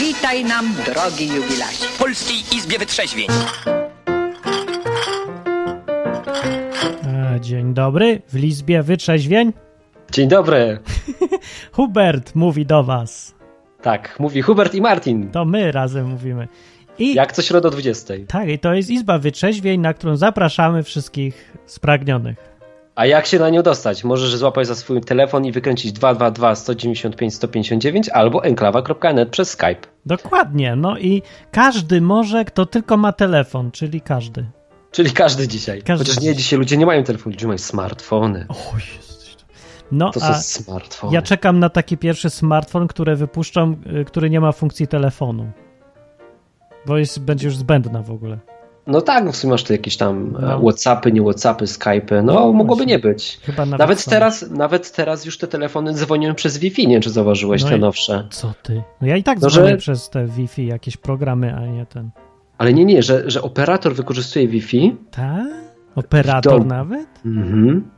[0.00, 1.86] Witaj nam, drogi jubilacie.
[1.86, 3.26] W Polskiej Izbie Wytrzeźwień.
[7.06, 9.52] E, Dzień dobry, w Lizbie Wytrzeźwień.
[10.12, 10.78] Dzień dobry.
[11.72, 13.34] Hubert mówi do was.
[13.82, 15.30] Tak, mówi Hubert i Martin.
[15.30, 16.48] To my razem mówimy.
[16.98, 18.14] I Jak co środa o 20.
[18.28, 22.57] tak, i to jest Izba Wytrzeźwień, na którą zapraszamy wszystkich spragnionych.
[22.98, 24.04] A jak się na nią dostać?
[24.04, 29.80] Możesz złapać za swój telefon i wykręcić 222 195 159 albo enklawa.net przez Skype.
[30.06, 34.46] Dokładnie, no i każdy może, kto tylko ma telefon, czyli każdy.
[34.90, 35.82] Czyli każdy dzisiaj.
[35.82, 36.58] Każdy Chociaż nie, dzisiaj.
[36.58, 38.46] ludzie nie mają telefonu, ludzie mają smartfony.
[38.48, 38.60] O, to.
[39.92, 41.14] No, To są smartfony.
[41.14, 45.50] ja czekam na taki pierwszy smartfon, który wypuszczą, y, który nie ma funkcji telefonu.
[46.86, 48.38] Bo jest, będzie już zbędna w ogóle.
[48.88, 50.54] No tak, w sumie masz tu jakieś tam No.
[50.54, 52.24] e, Whatsappy, nie Whatsappy, Skype'y.
[52.24, 53.40] No, No mogłoby nie być.
[53.42, 57.10] Chyba nawet, Nawet teraz, nawet teraz już te telefony dzwonią przez Wi-Fi, nie wiem, czy
[57.10, 58.26] zauważyłeś No te nowsze.
[58.30, 58.82] Co ty?
[59.00, 62.10] No ja i tak No, dzwonię że- przez te Wi-Fi, jakieś programy, a nie ten.
[62.58, 64.96] Ale nie, nie, że, że operator wykorzystuje Wi-Fi.
[65.10, 65.44] Ta?
[65.94, 67.08] Operator nawet?
[67.26, 67.90] Mhm.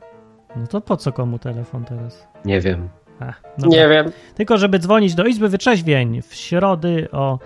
[0.56, 2.26] No to po co komu telefon teraz?
[2.44, 2.88] Nie wiem.
[3.20, 4.10] A, no Nie wiem.
[4.34, 7.38] Tylko żeby dzwonić do Izby Wytrzeźwień w środy o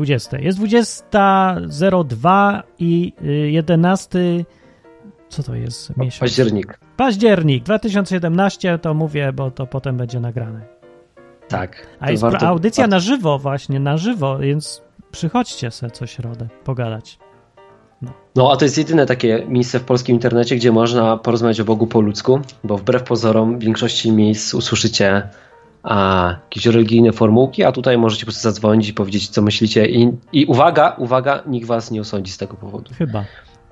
[0.00, 0.38] 20.
[0.38, 4.18] Jest 20.02 i y, 11.
[5.28, 6.20] Co to jest miesiąc?
[6.20, 6.78] Październik.
[6.96, 10.60] Październik 2017 to mówię, bo to potem będzie nagrane.
[11.48, 11.86] Tak.
[12.00, 16.48] A jest warto- audycja warto- na żywo, właśnie na żywo, więc przychodźcie se co środę
[16.64, 17.18] pogadać.
[18.36, 21.86] No, a to jest jedyne takie miejsce w polskim internecie, gdzie można porozmawiać o Bogu
[21.86, 25.28] po ludzku, bo wbrew pozorom w większości miejsc usłyszycie
[25.82, 29.86] a, jakieś religijne formułki, a tutaj możecie po prostu zadzwonić i powiedzieć, co myślicie.
[29.86, 32.94] I, I uwaga, uwaga, nikt was nie osądzi z tego powodu.
[32.94, 33.24] Chyba.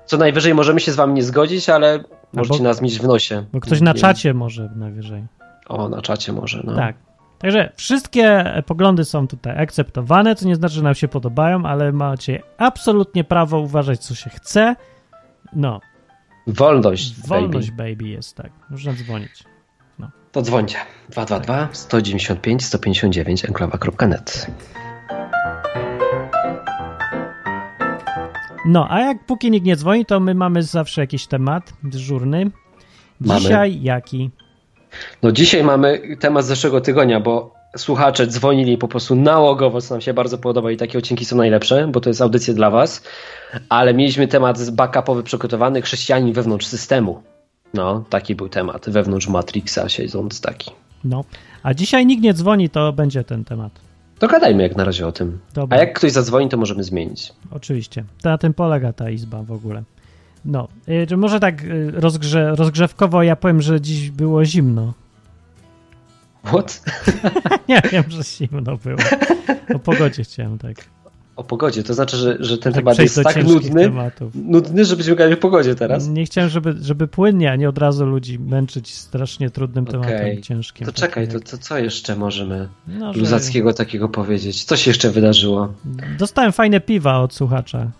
[0.05, 3.45] Co najwyżej możemy się z wami nie zgodzić, ale możecie nas mieć w nosie.
[3.53, 5.23] Bo ktoś na czacie może najwyżej.
[5.67, 6.75] O, na czacie może, no.
[6.75, 6.95] Tak.
[7.39, 12.41] Także wszystkie poglądy są tutaj akceptowane, co nie znaczy, że nam się podobają, ale macie
[12.57, 14.75] absolutnie prawo uważać, co się chce.
[15.53, 15.79] No,
[16.47, 17.95] Wolność, wolność baby.
[17.95, 18.51] baby jest tak.
[18.69, 19.43] Można dzwonić.
[20.31, 20.77] To dzwońcie.
[21.09, 24.47] 222 195 159 enklawa.net
[28.65, 32.51] No, a jak póki nikt nie dzwoni, to my mamy zawsze jakiś temat dyżurny.
[33.19, 33.39] Mamy.
[33.39, 34.31] Dzisiaj jaki?
[35.23, 40.01] No dzisiaj mamy temat z zeszłego tygodnia, bo słuchacze dzwonili po prostu nałogowo, co nam
[40.01, 43.03] się bardzo podoba i takie odcinki są najlepsze, bo to jest audycja dla was,
[43.69, 47.23] ale mieliśmy temat z backupowy przygotowany, chrześcijanin wewnątrz systemu.
[47.73, 50.71] No, taki był temat, wewnątrz Matrixa siedząc taki.
[51.03, 51.23] No,
[51.63, 53.71] a dzisiaj nikt nie dzwoni, to będzie ten temat.
[54.19, 55.39] Dogadajmy jak na razie o tym.
[55.53, 55.77] Dobra.
[55.77, 57.33] A jak ktoś zadzwoni, to możemy zmienić.
[57.51, 58.03] Oczywiście.
[58.21, 59.83] To na tym polega ta izba w ogóle.
[60.45, 64.93] No, y, czy może tak y, rozgrze, rozgrzewkowo ja powiem, że dziś było zimno.
[66.43, 66.83] What?
[67.69, 68.99] Nie wiem, że zimno było.
[69.75, 70.75] O pogodzie chciałem tak.
[71.39, 74.33] O pogodzie, to znaczy, że, że ten tak temat jest tak nudny, tematów.
[74.35, 76.07] nudny, żebyśmy gadali o pogodzie teraz.
[76.07, 80.41] Nie chciałem, żeby, żeby płynnie, a nie od razu ludzi męczyć strasznie trudnym tematem Okej,
[80.41, 80.85] ciężkim.
[80.85, 84.63] To takim czekaj, to, jak- to co jeszcze możemy no, że luzackiego takiego powiedzieć?
[84.63, 85.73] Co się jeszcze wydarzyło?
[86.17, 87.91] Dostałem fajne piwa od słuchacza.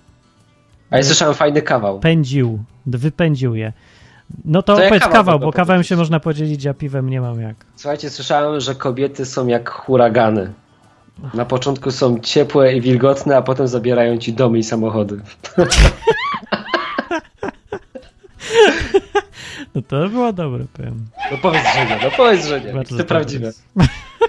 [0.89, 1.99] A ja słyszałem fajny kawał.
[1.99, 3.73] Pędził, wypędził je.
[4.45, 7.41] No to, To opowiedz kawał kawał, bo kawałem się można podzielić, a piwem nie mam
[7.41, 7.65] jak.
[7.75, 10.53] Słuchajcie, słyszałem, że kobiety są jak huragany.
[11.33, 15.21] Na początku są ciepłe i wilgotne, a potem zabierają ci domy i samochody.
[19.75, 21.05] No to było dobre, powiem.
[21.31, 22.73] No powiedz, że nie, no powiedz, że nie.
[22.73, 23.45] Bardzo To prawdziwe.
[23.45, 23.63] jest.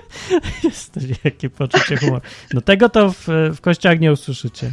[0.64, 2.20] Jesteś, jakie poczucie humoru.
[2.54, 4.72] No tego to w, w kościołach nie usłyszycie.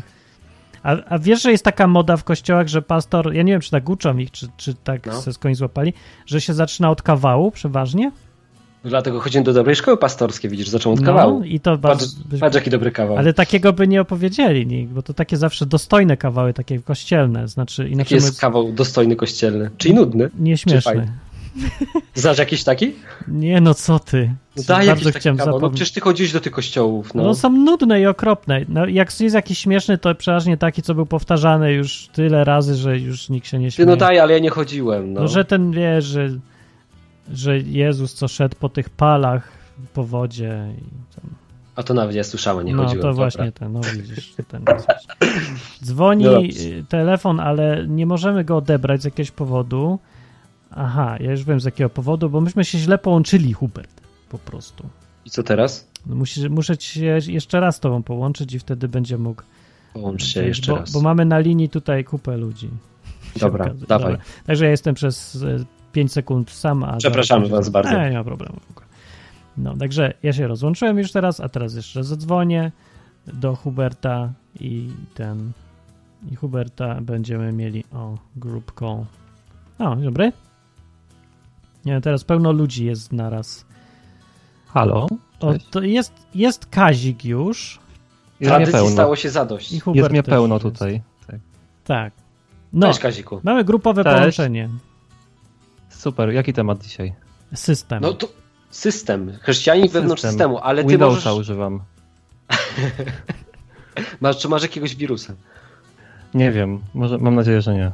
[0.83, 3.71] A, a wiesz, że jest taka moda w kościołach, że pastor, ja nie wiem, czy
[3.71, 5.21] tak uczą ich, czy, czy tak No.
[5.21, 5.93] se skądś złapali,
[6.25, 8.11] że się zaczyna od kawału przeważnie.
[8.87, 11.43] Dlatego chodzimy do dobrej szkoły pastorskiej, widzisz, zaczął od No kawału.
[11.43, 12.37] i to Patrz, bardzo...
[12.39, 13.17] patrz jaki dobry kawał.
[13.17, 17.89] Ale takiego by nie opowiedzieli nikt, bo to takie zawsze dostojne kawały, takie kościelne, znaczy
[17.89, 19.69] Jaki jest mówiąc, kawał dostojny kościelny?
[19.77, 20.29] Czyli nudny?
[20.39, 21.07] nieśmieszny.
[22.15, 22.93] Znasz jakiś taki?
[23.27, 24.31] Nie no, co ty.
[24.57, 25.59] No daj bardzo taki chciałem kawał.
[25.59, 27.13] No przecież ty chodziłeś do tych kościołów.
[27.15, 27.23] No.
[27.23, 27.35] No.
[27.35, 28.61] są nudne i okropne.
[28.69, 32.97] No, jak jest jakiś śmieszny, to przeważnie taki, co był powtarzany już tyle razy, że
[32.99, 33.89] już nikt się nie Ty śmieje.
[33.89, 35.13] no daj, ale ja nie chodziłem.
[35.13, 35.21] No.
[35.21, 36.29] No, że ten wie, że,
[37.33, 39.51] że Jezus co szedł po tych palach
[39.93, 40.73] po wodzie.
[40.77, 41.29] I tam.
[41.75, 43.01] A to nawet ja słyszałem, nie no chodziłem.
[43.01, 43.23] to dobra.
[43.23, 44.35] właśnie ten, no widzisz.
[44.47, 44.65] Ten.
[45.83, 46.39] Dzwoni No
[46.89, 49.99] telefon, ale nie możemy go odebrać z jakiegoś powodu.
[50.71, 54.89] Aha, ja już wiem z jakiego powodu, bo myśmy się źle połączyli, Hubert, po prostu.
[55.25, 55.87] I co teraz?
[56.05, 59.43] No, Musi, muszę się jeszcze raz z tobą połączyć i wtedy będzie mógł
[59.93, 60.91] Połącz się Wiesz, jeszcze bo, raz.
[60.91, 62.69] Bo mamy na linii tutaj kupę ludzi.
[63.39, 64.17] Dobra, dawaj.
[64.45, 65.37] Także ja jestem przez
[65.91, 66.83] 5 sekund sam.
[66.83, 67.91] A Przepraszamy zaraz- was bardzo.
[68.01, 68.87] Nie, nie ma problemu w ogóle.
[69.57, 72.71] No, także ja się rozłączyłem już teraz, a teraz jeszcze zadzwonię.
[73.33, 75.51] do Huberta i ten
[76.31, 79.05] i Huberta będziemy mieli o group call.
[79.79, 80.31] O, dzień dobry.
[81.85, 83.65] Nie, teraz pełno ludzi jest naraz.
[84.67, 85.07] Halo?
[85.39, 87.79] O, to jest, jest Kazik już
[88.39, 88.89] Jest Tradycji pełno.
[88.91, 89.71] stało się zadość.
[89.73, 90.63] i Hubert Jest mnie pełno jest.
[90.63, 91.01] tutaj.
[91.27, 91.39] Tak.
[91.83, 92.13] Tak.
[92.73, 93.41] No, Cześć Kaziku.
[93.43, 94.17] mamy grupowe Cześć.
[94.17, 94.69] połączenie.
[95.97, 96.29] Super.
[96.33, 97.13] Jaki temat dzisiaj?
[97.55, 98.01] System.
[98.01, 98.27] No to
[98.69, 99.31] system.
[99.41, 100.31] Chrześcijanin wewnątrz System.
[100.31, 101.39] systemu, ale ty Windowsa możesz...
[101.41, 101.79] używam.
[104.21, 105.33] Masz, czy masz jakiegoś wirusa?
[106.33, 106.79] Nie wiem.
[106.93, 107.91] Może, mam nadzieję, że nie.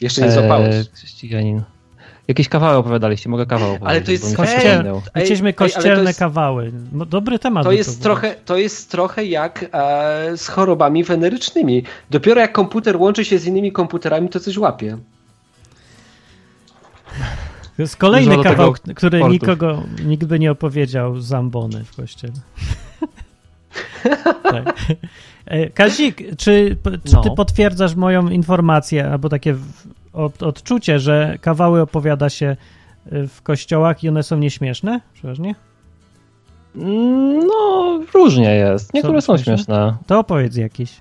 [0.00, 0.74] Jeszcze nie złapałeś.
[0.74, 1.62] Eee, chrześcijanin.
[2.28, 3.88] Jakieś kawały opowiadaliście, mogę kawał opowiedzieć.
[3.90, 5.02] Ale to jest bo mi się Kościel- przypomniał.
[5.14, 6.72] Ej, Chcieliśmy ej, to kościelne jest- kawały.
[6.92, 7.64] No, dobry temat.
[7.64, 8.02] To jest, był.
[8.02, 11.82] trochę, to jest trochę jak e, z chorobami wenerycznymi.
[12.10, 14.98] Dopiero jak komputer łączy się z innymi komputerami, to coś łapie.
[17.76, 19.32] To jest kolejny Dużo do kawał, tego który portów.
[19.32, 22.32] nikogo, nikt by nie opowiedział zambony w kościele.
[24.42, 24.74] tak.
[25.46, 27.22] E, Kazik, czy, czy No.
[27.22, 29.56] ty potwierdzasz moją informację, albo takie
[30.12, 32.56] od, odczucie, że kawały opowiada się
[33.12, 35.00] y, w kościołach i one są nieśmieszne?
[35.14, 35.54] Przeważnie?
[37.46, 38.94] No, różnie jest.
[38.94, 39.96] Niektóre Są są śmieszne?
[40.06, 41.00] To opowiedz jakieś.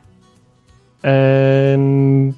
[1.04, 2.34] Em,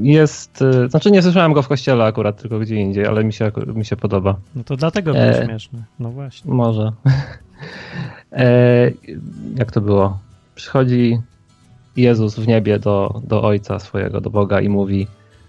[0.00, 3.52] Jest, e, znaczy nie słyszałem go w kościele akurat, tylko gdzie indziej, ale mi się,
[3.74, 4.36] mi się podoba.
[4.54, 5.44] No to dlatego było E.
[5.44, 5.84] śmieszne.
[5.98, 6.52] No właśnie.
[6.52, 6.92] Może.
[8.32, 8.90] E,
[9.56, 10.18] jak to było?
[10.54, 11.20] Przychodzi
[11.96, 15.06] Jezus w niebie do, do ojca swojego, do Boga i mówi: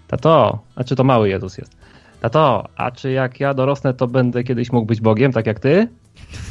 [0.08, 1.76] Tato, a czy to mały Jezus jest?
[2.20, 5.88] Tato, a czy jak ja dorosnę, to będę kiedyś mógł być Bogiem, tak jak ty?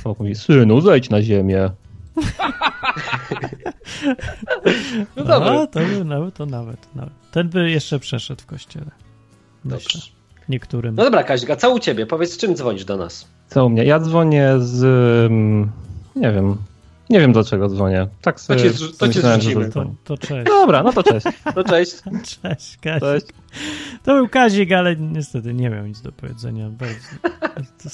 [0.04, 1.70] Bóg mówi: Synu, zejdź na ziemię.
[5.16, 5.62] No dobra.
[5.62, 7.14] A, to, nawet, to nawet, nawet.
[7.32, 8.92] Ten by jeszcze przeszedł w kościele.
[9.66, 10.00] Dobrze.
[10.50, 10.96] Niektórym.
[10.96, 12.06] No dobra, Kaźga, co u ciebie?
[12.06, 13.28] Powiedz, z czym dzwonisz do nas?
[13.48, 13.84] Co u mnie?
[13.86, 14.84] Ja dzwonię z.
[15.32, 15.72] mm,
[16.16, 16.58] Nie wiem.
[17.10, 18.08] Nie wiem dlaczego dzwonię.
[18.22, 19.70] Tak sobie cię to cię że zrzucimy.
[19.70, 20.46] to, to cześć.
[20.48, 21.26] Dobra, no to cześć.
[21.56, 21.92] No cześć.
[22.42, 23.00] Cześć, Kazik.
[23.02, 23.26] cześć.
[24.04, 26.70] To był Kazik, ale niestety nie miał nic do powiedzenia.
[26.70, 26.98] Bardzo,
[27.84, 27.90] to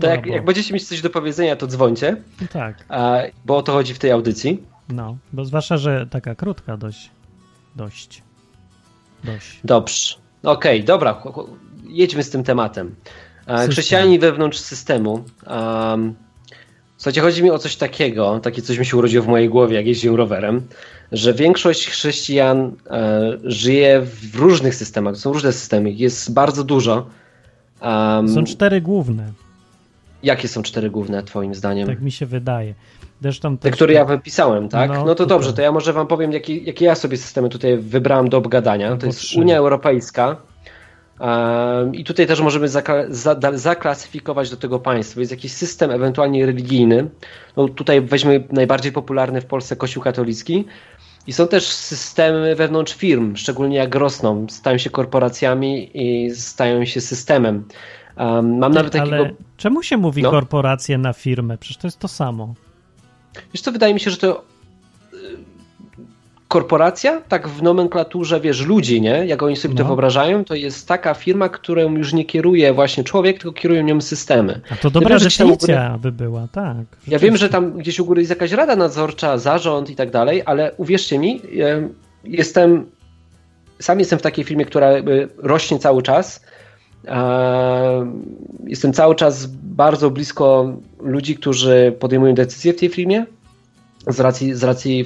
[0.00, 3.62] To jak, jak będziecie mieć coś do powiedzenia, to dzwońcie, No Tak, a, bo o
[3.62, 4.62] to chodzi w tej audycji.
[4.88, 5.16] No.
[5.32, 7.10] Bo zwłaszcza, że taka krótka dość.
[7.76, 8.22] Dość.
[9.24, 9.60] Dość.
[9.64, 10.14] Dobrze.
[10.42, 11.50] Okej, dobra, ch- ch-
[11.88, 12.94] jedźmy z tym tematem.
[13.46, 13.70] E, System.
[13.72, 15.24] Chrześcijanie wewnątrz systemu.
[15.46, 16.14] Um,
[16.96, 19.86] słuchajcie, chodzi mi o coś takiego, takie coś mi się urodziło w mojej głowie, jak
[19.86, 20.62] jeździłem rowerem,
[21.12, 25.14] że większość chrześcijan e, żyje w różnych systemach.
[25.14, 27.06] To są różne systemy, jest bardzo dużo.
[27.82, 29.32] Um, Są cztery główne,
[30.22, 31.86] Jakie są cztery główne, twoim zdaniem?
[31.88, 32.74] tak mi się wydaje.
[33.20, 34.90] Zresztą Te, które ja wypisałem, tak?
[34.90, 37.76] No, No, to dobrze, to ja może wam powiem, jakie, jakie ja sobie systemy tutaj
[37.78, 38.96] wybrałem do obgadania.
[38.96, 39.36] To jest.
[39.36, 40.36] Unia Europejska.
[41.92, 42.68] I tutaj też możemy
[43.52, 45.20] zaklasyfikować do tego państwo.
[45.20, 47.08] Jest jakiś system ewentualnie religijny.
[47.56, 50.64] No, tutaj weźmy najbardziej popularny w Polsce Kościół katolicki.
[51.26, 57.00] I są też systemy wewnątrz firm, szczególnie jak rosną, stają się korporacjami i stają się
[57.00, 57.64] systemem.
[58.42, 59.16] Mam nawet takiego.
[59.16, 60.30] Ale czemu się mówi No.
[60.30, 61.58] korporacje na firmę?
[61.58, 62.54] Przecież to jest to samo.
[63.54, 64.44] Wiesz co, wydaje mi się, że to
[65.14, 65.16] y,
[66.48, 69.26] korporacja, tak w nomenklaturze, wiesz, ludzi, nie?
[69.26, 69.86] Jak oni sobie to No.
[69.86, 74.60] wyobrażają, to jest taka firma, którą już nie kieruje właśnie człowiek, tylko kierują nią systemy.
[74.70, 76.76] A to dobra u góry- definicja by była, tak.
[77.08, 80.42] Ja wiem, że tam gdzieś u góry jest jakaś rada nadzorcza, zarząd i tak dalej,
[80.46, 81.94] ale uwierzcie mi, em,
[82.24, 82.86] jestem,
[83.80, 86.44] sam jestem w takiej firmie, która jakby rośnie cały czas.
[87.04, 88.22] Em,
[88.66, 93.26] Jestem cały czas bardzo blisko ludzi, którzy podejmują decyzje w tej firmie
[94.06, 95.04] z racji, z racji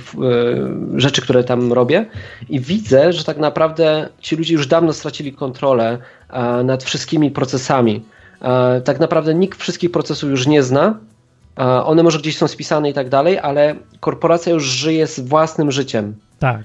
[0.94, 2.06] e, rzeczy, które tam robię
[2.49, 5.99] i widzę, że tak naprawdę ci ludzie już dawno stracili kontrolę
[6.30, 8.02] e, nad wszystkimi procesami.
[8.42, 10.99] E, Tak naprawdę nikt wszystkich procesów już nie zna.
[11.84, 16.14] One może gdzieś są spisane i tak dalej, ale korporacja już żyje z własnym życiem.
[16.38, 16.61] Tak,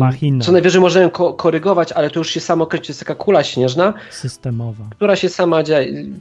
[0.00, 0.44] Machina.
[0.44, 3.94] Co najwyżej możemy ko- korygować, ale to już się samo kręci, jest taka kula śnieżna,
[4.10, 4.84] systemowa.
[4.90, 5.62] która się sama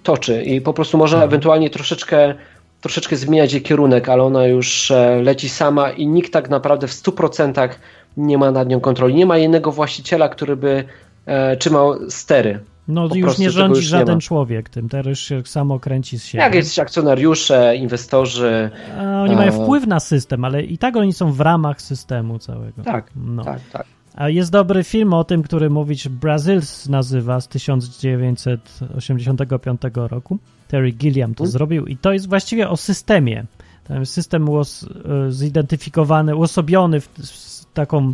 [0.03, 1.29] toczy i po prostu można Mhm.
[1.29, 2.35] ewentualnie troszeczkę,
[2.81, 6.91] troszeczkę zmieniać jej kierunek, ale ona już e, leci sama i nikt tak naprawdę w
[6.93, 7.69] 100%
[8.17, 9.15] nie ma nad nią kontroli.
[9.15, 10.83] Nie ma jednego właściciela, który by
[11.25, 12.59] e, trzymał stery.
[12.87, 14.21] No Po już nie rządzi już nie żaden ma.
[14.21, 16.43] człowiek tym, teraz się samo kręci z siebie.
[16.43, 18.69] Jak jest akcjonariusze, inwestorzy.
[18.99, 22.39] A oni mają E, wpływ na system, ale i tak oni są w ramach systemu
[22.39, 22.83] całego.
[22.83, 23.43] Tak, No.
[23.43, 23.85] tak, tak.
[24.15, 30.37] A jest dobry film o tym, który mówić Brazils nazywa z 1985 roku.
[30.67, 31.51] Terry Gilliam to Mm.
[31.51, 33.45] zrobił i to jest właściwie o systemie.
[33.87, 34.87] Tam system uos, e,
[35.31, 38.13] zidentyfikowany, uosobiony w, w taką...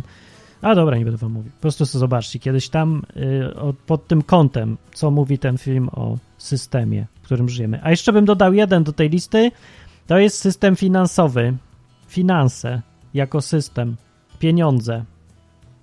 [0.64, 1.52] A dobra, nie będę wam mówił.
[1.52, 2.38] Po prostu sobie zobaczcie.
[2.38, 7.48] Kiedyś tam y, o, pod tym kątem, co mówi ten film o systemie, w którym
[7.48, 7.80] żyjemy.
[7.82, 9.50] A jeszcze bym dodał jeden do tej listy.
[10.06, 11.54] To jest system finansowy.
[12.08, 12.82] finanse
[13.14, 13.96] jako system,
[14.38, 15.04] pieniądze.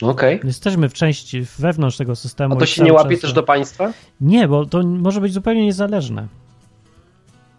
[0.01, 0.39] Okej.
[0.43, 2.55] Jesteśmy w części wewnątrz tego systemu.
[2.55, 3.93] A to się nie łapie czas- też do państwa?
[4.21, 6.27] Nie, bo to może być zupełnie niezależne.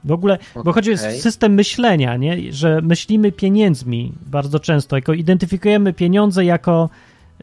[0.04, 2.52] W ogóle, bo chodzi o system myślenia, nie?
[2.52, 6.90] że myślimy pieniędzmi bardzo często, jako identyfikujemy pieniądze jako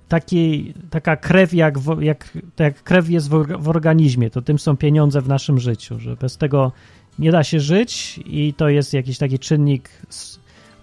[0.09, 4.77] taki, taka krew, jak, w, jak, jak krew jest w, w organizmie, to tym są
[4.77, 6.71] pieniądze w naszym życiu, że bez tego
[7.19, 9.89] nie da się żyć i to jest jakiś taki czynnik,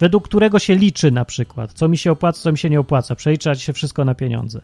[0.00, 3.14] według którego się liczy na przykład, co mi się opłaca, co mi się nie opłaca,
[3.14, 4.60] przelicza się wszystko na pieniądze.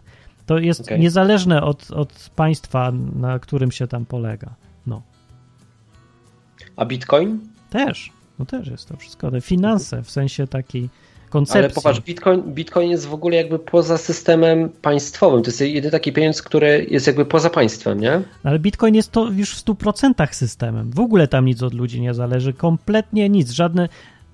[0.47, 1.01] To jest Okej.
[1.01, 4.55] niezależne od, od państwa, na którym się tam polega.
[4.87, 5.03] No,
[6.77, 7.41] A bitcoin?
[7.71, 9.31] też, no też jest to wszystko.
[9.31, 10.89] Te finanse w sensie takiej
[11.33, 11.59] koncepcji.
[11.65, 15.43] Ale popatrz, bitcoin, bitcoin jest w ogóle jakby poza systemem państwowym.
[15.43, 18.21] To jest jedyny taki pieniądz, który jest jakby poza państwem, nie?
[18.45, 20.91] Ale Bitcoin jest to już w 100% systemem.
[20.91, 22.53] W ogóle tam nic od ludzi nie zależy.
[22.53, 23.51] Kompletnie nic.
[23.51, 23.89] Żadne.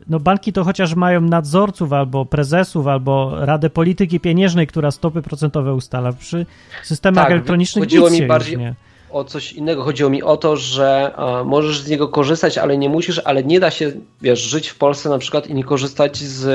[0.09, 5.75] No banki to chociaż mają nadzorców albo prezesów, albo Radę Polityki Pieniężnej, która stopy procentowe
[5.75, 6.13] ustala.
[6.13, 6.47] Przy
[6.85, 8.75] systemach Tak, elektronicznych chodziło nic mi bardziej- już nie.
[9.11, 9.83] O coś innego.
[9.83, 13.61] Chodziło mi o to, że a, możesz z niego korzystać, ale nie musisz, ale nie
[13.61, 16.47] da się, wiesz, żyć w Polsce na przykład i nie korzystać z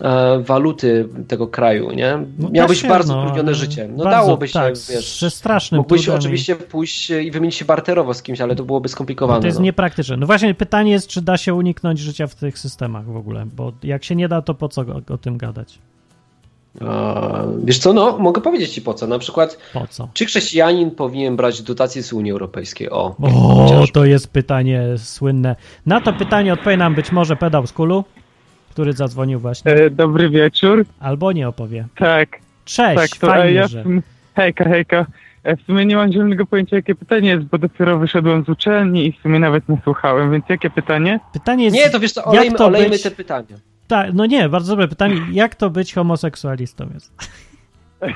[0.00, 2.18] e, waluty tego kraju, nie?
[2.38, 3.88] No Miałbyś się, bardzo no, utrudnione życie.
[3.96, 5.18] No bardzo, dałoby się, tak, wiesz.
[5.18, 9.38] Ze strasznym Mógłbyś oczywiście pójść i wymienić się barterowo z kimś, ale to byłoby skomplikowane.
[9.38, 9.64] No to jest no.
[9.64, 10.16] niepraktyczne.
[10.16, 13.72] No właśnie pytanie jest, czy da się uniknąć życia w tych systemach w ogóle, bo
[13.82, 15.78] jak się nie da, to po co o, o tym gadać?
[17.64, 19.06] Wiesz co, no mogę powiedzieć ci po co.
[19.06, 20.08] Na przykład, Po co?
[20.14, 22.90] czy chrześcijanin powinien brać dotacje z Unii Europejskiej?
[22.90, 25.56] O, O, to jest pytanie słynne.
[25.86, 28.04] Na to pytanie odpowie nam być może pedał z kulu,
[28.70, 30.84] który zadzwonił właśnie, E, dobry wieczór.
[31.00, 31.86] albo nie opowie.
[31.96, 32.28] Tak,
[32.64, 33.84] Cześć, tak, to fajnie, ja w że...
[34.36, 35.06] hejka, hejka.
[35.44, 39.06] E, W sumie nie mam zielonego pojęcia, jakie pytanie jest, bo dopiero wyszedłem z uczelni
[39.06, 41.20] i w sumie nawet nie słuchałem, więc jakie pytanie?
[41.32, 41.76] Pytanie jest...
[41.76, 43.56] Nie, to wiesz co, olejmy, to olejmy te pytania.
[43.88, 45.20] Tak, no nie, bardzo dobre pytanie.
[45.32, 47.12] Jak to być homoseksualistą jest?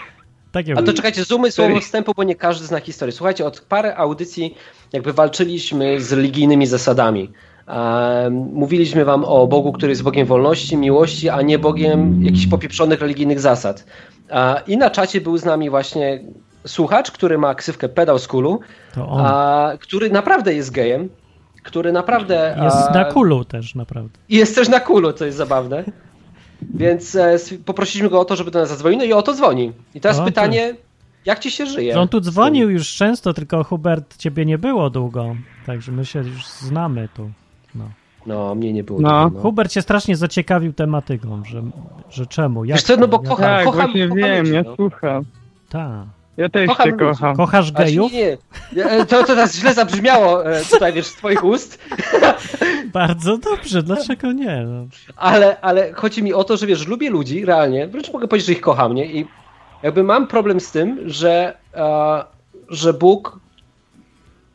[0.53, 3.13] Takie A to czekajcie, zoomy słowo wstępu, bo nie każdy zna historię.
[3.13, 4.55] Słuchajcie, od parę audycji
[4.93, 7.33] jakby walczyliśmy z religijnymi zasadami.
[8.31, 13.41] Mówiliśmy wam o Bogu, który jest Bogiem wolności, miłości, a nie Bogiem jakichś popieprzonych religijnych
[13.41, 13.85] zasad.
[14.67, 16.25] I na czacie był z nami właśnie
[16.67, 18.61] słuchacz, który ma ksywkę pedał z kulu,
[19.81, 21.09] który naprawdę jest gejem,
[21.63, 22.57] który naprawdę...
[22.63, 24.19] Jest na kulu też, naprawdę.
[24.29, 25.85] I jest też na kulu, co jest zabawne.
[26.63, 29.73] Więc e, poprosiliśmy go o to, żeby do nas zadzwonił, no i o to dzwoni.
[29.95, 30.75] I teraz O, to- pytanie,
[31.25, 31.93] jak ci się żyje?
[31.93, 35.37] Że on tu dzwonił już często, tylko Hubert, ciebie nie było długo.
[35.67, 37.31] Także my się już znamy tu.
[37.75, 37.85] No.
[38.27, 39.01] No, mnie nie było.
[39.01, 39.31] No.
[39.31, 39.41] No.
[39.41, 41.63] Hubert się strasznie zaciekawił tematyką, że,
[42.11, 44.77] że czemu, jak Wiesz co, no bo kocham, tak, kocham, kocham wiem, ludzi, ja no.
[44.77, 45.25] słucham.
[45.69, 46.07] Ta.
[46.39, 47.05] Ja też Kocham cię ludzi.
[47.05, 47.37] kocham.
[47.37, 48.13] Kochasz gejów?
[48.13, 48.37] nie,
[48.77, 48.85] nie.
[48.85, 51.79] E, To, to teraz źle zabrzmiało e, tutaj, wiesz, z twoich ust,
[52.93, 54.65] Bardzo dobrze, dlaczego nie?
[54.67, 54.87] No.
[55.17, 58.53] ale, ale chodzi mi o to, że wiesz, lubię ludzi, realnie, wręcz mogę powiedzieć, że
[58.53, 59.07] ich kocham, nie?
[59.07, 59.27] I
[59.83, 62.25] jakby mam problem z tym, że, e,
[62.69, 63.41] że Bóg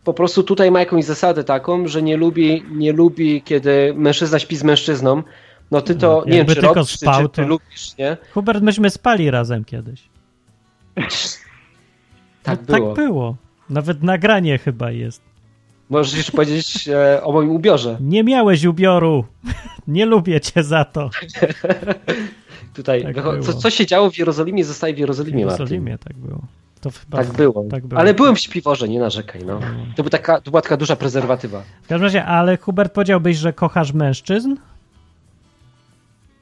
[0.03, 4.55] po prostu tutaj ma jakąś zasadę taką, że nie lubi, nie lubi kiedy mężczyzna śpi
[4.55, 5.23] z mężczyzną.
[5.71, 7.47] No ty to, No, nie wiem, jakby czy tylko robisz, czy, spał, czy ty to-
[7.47, 8.17] lubisz, nie?
[8.33, 10.01] Hubert, myśmy spali razem kiedyś.
[12.43, 12.95] Tak no, było.
[12.95, 13.35] Tak było.
[13.69, 15.21] Nawet nagranie chyba jest.
[15.89, 17.97] Możesz jeszcze powiedzieć e, o moim ubiorze.
[18.01, 19.25] Nie miałeś ubioru.
[19.87, 21.09] nie lubię cię za to.
[22.73, 25.59] Tutaj, Tak co, co się działo w Jerozolimie, zostaje w W Jerozolimie, Martin.
[25.59, 26.41] Jerozolimie tak było.
[26.81, 27.65] To chyba Tak było.
[27.71, 28.01] Tak było.
[28.01, 29.41] Ale byłem w śpiworze, nie narzekaj.
[29.45, 29.59] No.
[29.95, 31.63] To, był taka, to była taka duża prezerwatywa.
[31.83, 34.55] W każdym razie, ale Hubert powiedziałbyś, że kochasz mężczyzn?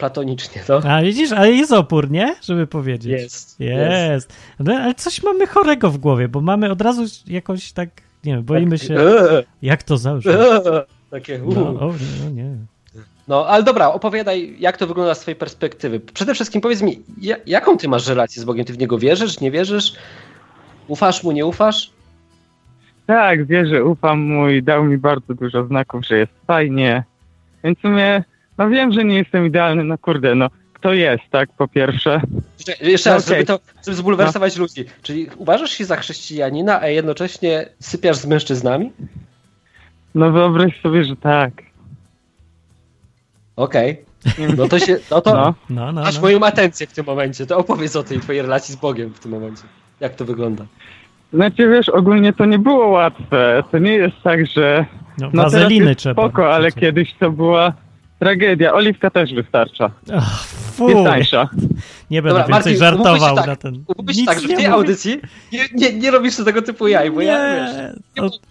[0.02, 0.82] Platonicznie, to.
[0.90, 2.36] A widzisz, ale jest opór, nie?
[2.44, 3.12] Żeby powiedzieć.
[3.22, 3.60] Jest.
[3.60, 4.34] Jest.
[4.60, 7.90] No, ale coś mamy chorego w głowie, bo mamy od razu jakoś tak,
[8.26, 10.34] nie wiem, boimy się, Eee, jak to założyć.
[10.36, 10.82] eee,
[11.12, 11.94] Takie, No, o,
[12.24, 12.56] no nie.
[13.28, 16.00] No, ale dobra, opowiadaj, jak to wygląda z twojej perspektywy.
[16.00, 18.66] Przede wszystkim powiedz mi, ja, jaką ty masz relację z Bogiem?
[18.66, 19.94] Ty w Niego wierzysz, nie wierzysz?
[20.88, 21.92] Ufasz Mu, nie ufasz?
[23.08, 27.04] Tak, wierzę, ufam mu i dał mi bardzo dużo znaków, że jest fajnie.
[27.64, 28.24] Więc w sumie,
[28.58, 32.22] no wiem, że nie jestem idealny, no kurde, no kto jest, tak, po pierwsze.
[32.82, 33.36] Jeszcze No raz, okej.
[33.38, 34.86] żeby to żeby zbulwersować ludzi.
[35.02, 38.92] Czyli uważasz się za chrześcijanina, a jednocześnie sypiasz z mężczyznami?
[40.16, 41.52] No wyobraź sobie, że tak.
[43.56, 44.06] Okej.
[44.58, 45.54] No to się, no to No.
[45.70, 46.22] No, no, masz no.
[46.22, 47.46] moją atencję w tym momencie.
[47.46, 49.64] To opowiedz o tej twojej relacji z Bogiem w tym momencie.
[50.00, 50.66] Jak to wygląda?
[51.34, 53.64] Znaczy wiesz, ogólnie to nie było łatwe.
[53.72, 54.86] To nie jest tak, że
[55.18, 56.14] no no teraz wazeliny jest trzeba.
[56.24, 57.74] spoko, ale kiedyś to była
[58.22, 58.74] tragedia.
[58.74, 59.92] Oliwka też wystarcza.
[60.14, 61.50] Ach, Jest fu, tańsza.
[62.12, 63.84] nie będę Dobra, więcej Martin, żartował tak, na ten.
[64.08, 67.20] Nic tak, że w nie tej audycji nie, nie, nie robisz tego typu jaj, bo
[67.22, 67.94] nie, ja wiesz.
[68.18, 68.42] nie Od,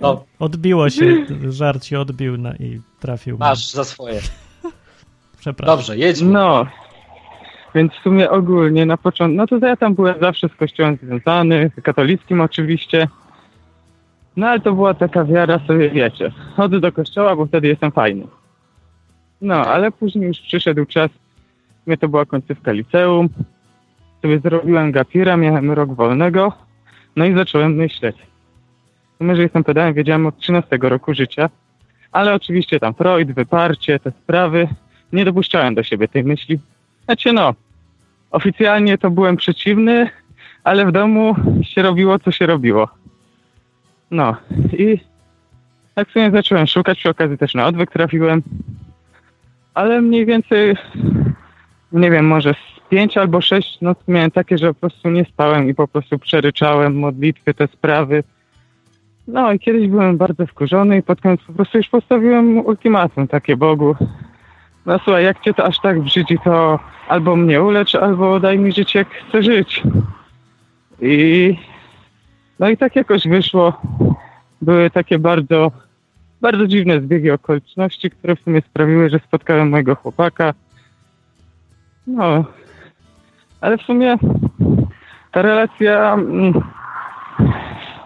[0.00, 3.38] No, odbiło się, żart się odbił na, i trafił.
[3.38, 4.20] masz za swoje.
[5.38, 5.76] Przepraszam.
[5.76, 6.32] Dobrze, jedźmy.
[6.32, 6.66] No,
[7.74, 11.70] więc w sumie ogólnie na początku, no to ja tam byłem zawsze z kościołem związany,
[11.82, 13.08] katolickim oczywiście.
[14.36, 18.26] No ale to była taka wiara sobie, wiecie, chodzę do kościoła, bo wtedy jestem fajny.
[19.40, 21.10] No, ale później już przyszedł czas,
[21.86, 23.28] mnie to była końcówka liceum,
[24.22, 26.52] sobie zrobiłem gapira, miałem rok wolnego,
[27.16, 28.16] no i zacząłem myśleć.
[29.18, 31.50] Sumie, że jestem pedałem, wiedziałem od 13 roku życia,
[32.12, 34.68] ale oczywiście tam Freud, wyparcie, te sprawy,
[35.12, 36.58] nie dopuszczałem do siebie tej myśli.
[37.04, 37.54] Znaczy no,
[38.30, 40.10] oficjalnie to byłem przeciwny,
[40.64, 42.88] ale w domu się robiło, co się robiło.
[44.10, 44.36] No
[44.72, 44.98] i
[45.94, 48.42] tak sobie zacząłem szukać, przy okazji też na odwyk trafiłem,
[49.74, 50.76] ale mniej więcej,
[51.92, 55.68] nie wiem, może z pięć albo sześć nocy miałem takie, że po prostu nie spałem
[55.68, 58.24] i po prostu przeryczałem modlitwy, te sprawy.
[59.28, 63.56] No i kiedyś byłem bardzo wkurzony i pod koniec po prostu już postawiłem ultimatum takie
[63.56, 63.96] Bogu.
[64.86, 66.78] No słuchaj, jak cię to aż tak brzydzi, to
[67.08, 69.82] albo mnie ulecz, albo daj mi żyć jak chcę żyć.
[71.00, 71.56] I
[72.58, 73.80] no i tak jakoś wyszło.
[74.62, 75.72] Były takie bardzo,
[76.44, 80.54] bardzo dziwne zbiegi okoliczności, które w sumie sprawiły, że spotkałem mojego chłopaka.
[82.06, 82.44] No,
[83.60, 84.16] ale w sumie
[85.32, 86.52] ta relacja, mm,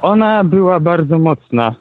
[0.03, 1.75] ona była bardzo mocna.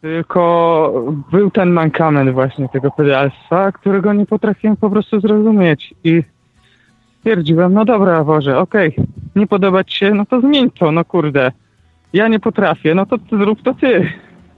[0.00, 5.94] Tylko był ten mankament właśnie tego pedalstwa, którego nie potrafiłem po prostu zrozumieć.
[6.04, 6.22] I
[7.18, 8.96] stwierdziłem, no dobra, Boże, okej,
[9.36, 11.52] nie podoba ci się, no to zmień to, no kurde.
[12.12, 14.12] Ja nie potrafię, no to zrób to ty.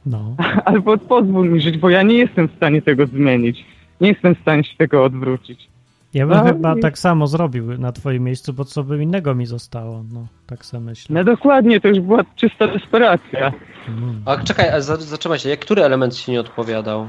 [0.06, 0.36] No.
[0.64, 3.64] Albo pozwól mi żyć, bo ja nie jestem w stanie tego zmienić.
[4.00, 5.68] Nie jestem w stanie się tego odwrócić.
[6.14, 9.34] Ja bym No chyba i- tak samo zrobił na twoim miejscu, bo co by innego
[9.34, 10.04] mi zostało.
[10.12, 11.14] No, tak sobie myślę.
[11.14, 13.52] No dokładnie, to już była czysta desperacja.
[13.88, 14.22] Mm.
[14.24, 17.08] A czekaj, a za- zatrzymaj się, jak który element ci nie odpowiadał?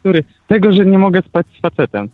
[0.00, 2.08] Który, tego, że nie mogę spać z facetem.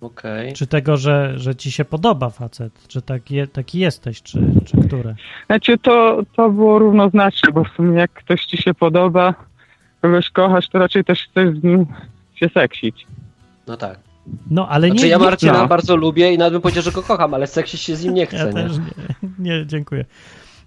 [0.00, 0.52] Okej.
[0.52, 2.88] Czy tego, że, że ci się podoba facet?
[2.88, 5.14] Czy tak je, taki jesteś, czy, czy które?
[5.46, 9.34] Znaczy to, to było równoznaczne, bo w sumie jak ktoś ci się podoba,
[10.02, 11.86] kogoś kochasz, to raczej też chcesz z nim
[12.34, 13.06] się seksić.
[13.66, 13.98] No tak.
[14.50, 15.10] No, ale Znaczy nie...
[15.10, 15.68] ja Marcina no.
[15.68, 18.26] bardzo lubię i nawet bym powiedział, że go kocham, ale seksić się z nim nie
[18.26, 18.52] chcę, Ja nie?
[18.52, 20.04] też nie, nie, dziękuję.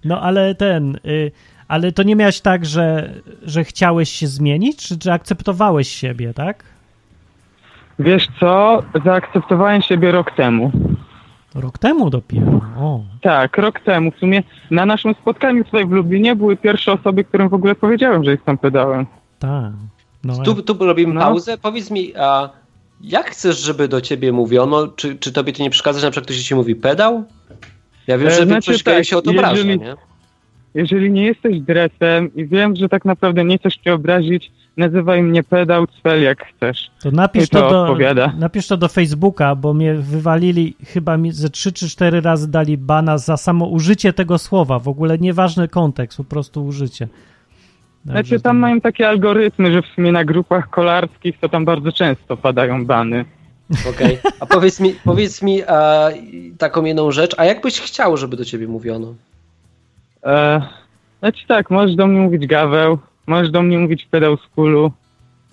[0.06, 1.00] No, ale ten...
[1.06, 1.32] Y,
[1.68, 6.64] ale to nie miałeś tak, że, że chciałeś się zmienić, czy, czy akceptowałeś siebie, tak?
[8.00, 10.72] Wiesz co, zaakceptowałem siebie rok temu.
[11.56, 12.52] Rok temu dopiero.
[12.78, 14.12] O, Tak, rok temu.
[14.12, 18.24] W sumie na naszym spotkaniu tutaj w Lublinie były pierwsze osoby, którym w ogóle powiedziałem,
[18.24, 19.06] że jestem pedałem.
[19.40, 19.72] tak.
[20.24, 21.22] No, Tu, tu robimy No.
[21.22, 21.58] pauzę.
[21.58, 22.50] Powiedz mi, a
[23.02, 24.88] jak chcesz, żeby do ciebie mówiono?
[24.88, 27.24] Czy, czy tobie to nie przeszkadza, że na przykład ktoś ci mówi pedał?
[28.08, 29.96] Ja wiem, E, że znaczy większość tak, się o to obraża, jeżeli- nie?
[30.74, 35.44] Jeżeli nie jesteś dresem i wiem, że tak naprawdę nie chcesz cię obrazić, nazywaj mnie
[35.44, 36.92] pedał, cwel jak chcesz.
[37.04, 38.34] To napisz to to, do, odpowiada.
[38.40, 42.78] napisz to do Facebooka, bo mnie wywalili, chyba mi ze 3 czy 4 razy dali
[42.78, 44.80] bana za samo użycie tego słowa.
[44.80, 47.08] W ogóle nieważny kontekst, po prostu użycie.
[48.08, 51.66] Także Znaczy tam to- mają takie algorytmy, że w sumie na grupach kolarskich to tam
[51.66, 53.26] bardzo często padają bany.
[53.90, 54.18] Okej.
[54.40, 56.10] A powiedz mi, powiedz mi a,
[56.58, 59.14] taką jedną rzecz, a jak byś chciał, żeby do ciebie mówiono?
[60.26, 60.62] E,
[61.20, 64.92] znaczy tak, możesz do mnie mówić gaweł, możesz do mnie mówić pedał z kulu,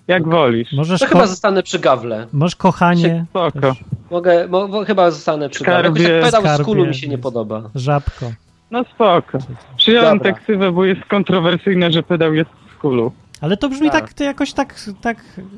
[0.07, 0.71] jak wolisz.
[0.73, 2.27] Możesz, To chyba zostanę przy gawle.
[2.33, 3.75] możesz kochanie, Spoko.
[4.11, 5.83] Mogę, mo, mo, chyba zostanę przy gawle.
[5.83, 6.65] Jakoś Skarbie, tak pedał z skarbie.
[6.65, 7.61] kulu mi się nie podoba.
[7.75, 8.31] żabko.
[8.71, 9.37] No spoko.
[9.77, 10.33] Przyjąłem Dobra.
[10.33, 13.11] tę ksywę, bo jest kontrowersyjne, że pedał jest z kulu.
[13.41, 14.01] Ale to brzmi Tak.
[14.01, 15.17] tak, to jakoś tak, tak,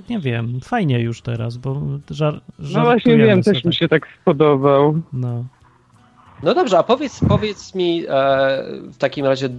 [0.10, 3.80] nie wiem, fajnie już teraz, bo żar, No właśnie wiem, sobie też mi tak.
[3.80, 5.02] się tak spodobał.
[5.14, 5.44] No.
[6.44, 9.50] No dobrze, a powiedz, powiedz mi e, w takim razie,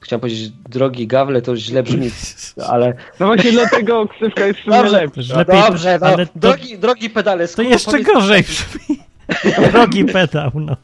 [0.00, 2.10] chciałem powiedzieć drogi gawle, to źle brzmi,
[2.72, 5.00] ale No właśnie dlatego ksywka jest w sumie Dobrze.
[5.02, 5.34] lepsza.
[5.36, 8.98] Lepiej- dobrze, no, ale to- drogi, drogi pedale, To jeszcze powiedz, gorzej brzmi.
[9.72, 10.76] Drogi pedał, no.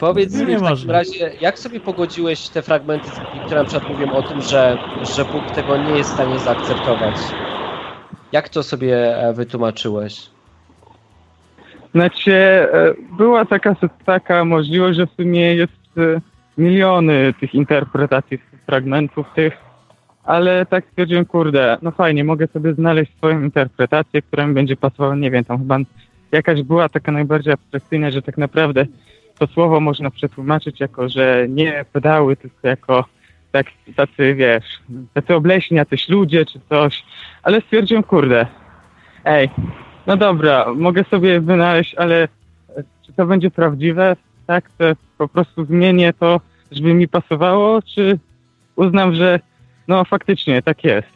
[0.00, 0.92] Powiedz Nie mi w takim można.
[0.92, 3.10] razie, jak sobie pogodziłeś te fragmenty,
[3.46, 4.78] które na przykład mówią o tym, że,
[5.16, 7.14] że Bóg tego nie jest w stanie zaakceptować?
[8.32, 10.33] Jak to sobie e, wytłumaczyłeś?
[11.94, 16.20] Znaczy, e, była taka, taka możliwość, że w sumie jest e,
[16.58, 19.56] miliony tych interpretacji fragmentów tych,
[20.24, 25.16] ale tak stwierdziłem, kurde, no fajnie, mogę sobie znaleźć swoją interpretację, która mi będzie pasowała,
[25.16, 25.78] nie wiem, tam chyba
[26.32, 28.86] jakaś była taka najbardziej abstrakcyjna, że tak naprawdę
[29.38, 33.04] to słowo można przetłumaczyć jako, że nie pedały, tylko jako
[33.52, 34.80] tak, tacy, wiesz,
[35.14, 37.04] tacy obleśni jacyś ludzie czy coś,
[37.42, 38.46] ale stwierdziłem, kurde,
[39.24, 39.50] ej,
[40.06, 42.28] no dobra, mogę sobie wynaleźć, ale e,
[43.02, 44.16] czy to będzie prawdziwe?
[44.46, 44.84] Tak, to
[45.18, 46.40] po prostu zmienię to,
[46.72, 48.18] żeby mi pasowało, czy
[48.76, 49.40] uznam, że
[49.88, 51.08] no faktycznie tak jest.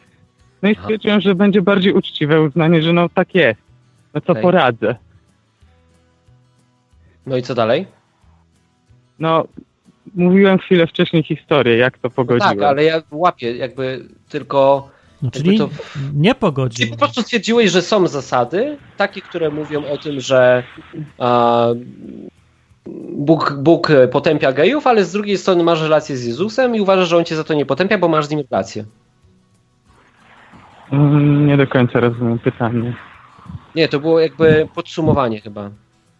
[0.61, 0.81] No i Aha.
[0.83, 3.61] stwierdziłem, że będzie bardziej uczciwe uznanie, że no tak jest.
[4.13, 4.43] No to Okej.
[4.43, 4.95] poradzę.
[7.25, 7.85] No i co dalej?
[9.19, 9.43] No,
[10.15, 12.57] mówiłem chwilę wcześniej historię, jak to No pogodziłem.
[12.57, 14.89] tak, ale ja łapię jakby tylko...
[15.21, 15.69] No, czyli to-
[16.13, 16.89] nie Czyli pogodził.
[16.89, 20.63] po prostu stwierdziłeś, że są zasady, takie, które mówią o tym, że
[21.17, 21.67] a,
[23.11, 27.17] Bóg, Bóg potępia gejów, ale z drugiej strony masz relację z Jezusem i uważasz, że
[27.17, 28.85] on cię za to nie potępia, bo masz z nim relację.
[30.91, 32.95] Mm, Nie do końca rozumiem pytanie.
[33.75, 35.69] Nie, to było jakby podsumowanie chyba.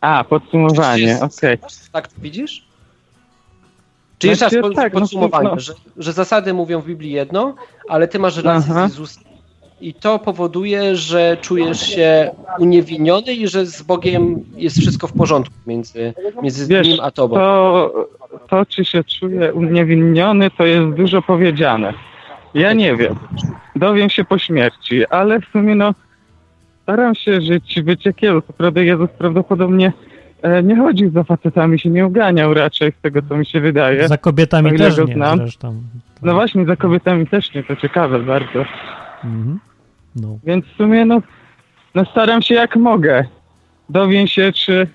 [0.01, 1.57] A, podsumowanie, okej.
[1.91, 2.68] Tak to widzisz?
[4.19, 5.60] Czy jeszcze raz Znaczy, pod, tak, no, podsumowanie, no.
[5.60, 7.55] że, że zasady mówią w Biblii jedno,
[7.89, 8.88] ale ty masz relację Aha.
[8.88, 9.29] z Jezusem
[9.82, 15.55] i to powoduje, że czujesz się uniewinniony i że z Bogiem jest wszystko w porządku
[15.67, 17.36] między, między Wiesz, nim a tobą.
[17.36, 18.08] To,
[18.49, 21.93] to, czy się czuję uniewinniony, to jest dużo powiedziane.
[22.53, 23.15] Ja nie wiem.
[23.75, 25.93] Dowiem się po śmierci, ale w sumie no
[26.84, 28.43] staram się żyć, być jak Jezus.
[28.58, 29.93] Prawda, Jezus prawdopodobnie
[30.63, 34.08] nie chodził za facetami, się nie uganiał raczej z tego, co mi się wydaje.
[34.08, 35.38] Za kobietami ile też nie znam.
[35.38, 35.82] zresztą.
[36.21, 38.65] No właśnie, za kobietami też nie, to ciekawe bardzo.
[39.23, 39.60] Mhm.
[40.15, 40.38] No.
[40.43, 41.21] Więc w sumie no,
[41.95, 43.25] no staram się jak mogę.
[43.89, 44.88] Dowiem się, czy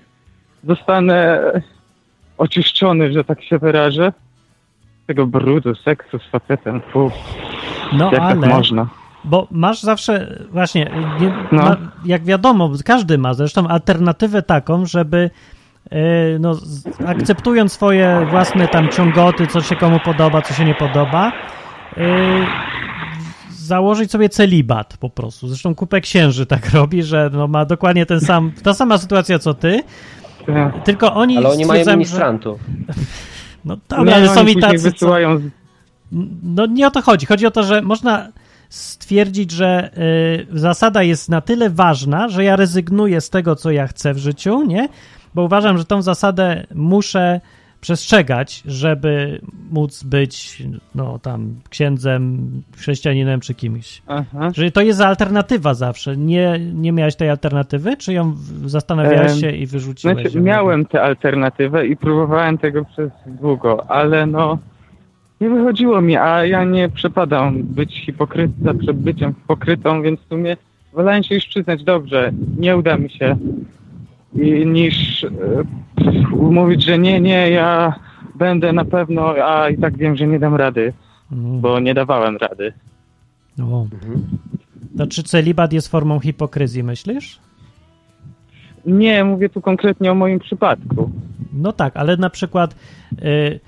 [0.63, 1.41] zostanę
[2.37, 4.13] oczyszczony, że tak się wyrażę.
[5.07, 6.81] Tego brudu, seksu z facetem.
[6.91, 7.11] Fu,
[7.93, 8.87] no jak tak ale, można?
[9.25, 11.63] Bo masz zawsze, właśnie, nie, No.
[11.63, 15.29] ma, jak wiadomo, każdy ma zresztą alternatywę taką, żeby
[15.91, 15.97] e,
[16.39, 16.57] no,
[17.07, 21.31] akceptując swoje własne tam ciągoty, co się komu podoba, co się nie podoba,
[21.97, 22.01] e,
[23.51, 25.47] założyć sobie celibat po prostu.
[25.47, 29.53] Zresztą kupę księży tak robi, że no, ma dokładnie ten sam, ta sama sytuacja co
[29.53, 29.83] ty,
[30.47, 30.69] Ja.
[30.83, 32.59] tylko oni Ale oni mają stwierdzają, że- ministrantów.
[33.65, 34.89] No dobra, ale No, są i tacy, co...
[34.91, 35.41] wysyłają
[36.43, 37.25] No nie o to chodzi.
[37.25, 38.27] Chodzi o to, że można
[38.75, 39.91] stwierdzić, że
[40.51, 44.17] y, zasada jest na tyle ważna, że ja rezygnuję z tego, co ja chcę w
[44.17, 44.87] życiu, nie?
[45.35, 47.41] Bo uważam, że tą zasadę muszę
[47.81, 50.63] przestrzegać, żeby móc być,
[50.95, 54.01] no tam, księdzem, chrześcijaninem czy kimś.
[54.07, 54.51] Aha.
[54.55, 56.17] Że to jest alternatywa zawsze.
[56.17, 57.97] Nie, nie miałeś tej alternatywy?
[57.97, 58.33] Czy ją
[58.65, 60.21] zastanawiałeś Em, się i wyrzuciłeś?
[60.21, 60.43] Znaczy, ją?
[60.43, 64.57] miałem tę alternatywę i próbowałem tego przez długo, ale no
[65.41, 70.57] nie wychodziło mi, a ja nie przepadam być hipokrytą przed byciem hipokrytą, więc w sumie
[70.93, 73.37] wolałem się już przyznać, dobrze, nie uda mi się,
[74.35, 75.29] I, niż e,
[76.31, 77.95] mówić, że nie, nie, ja
[78.35, 80.93] będę na pewno, a i tak wiem, że nie dam rady,
[81.31, 81.61] Mm.
[81.61, 82.73] bo nie dawałem rady.
[83.61, 83.85] O.
[84.97, 87.39] To czy celibat jest formą hipokryzji, myślisz?
[88.85, 91.11] Nie, mówię tu konkretnie o moim przypadku.
[91.53, 92.75] No tak, ale na przykład
[93.21, 93.59] y,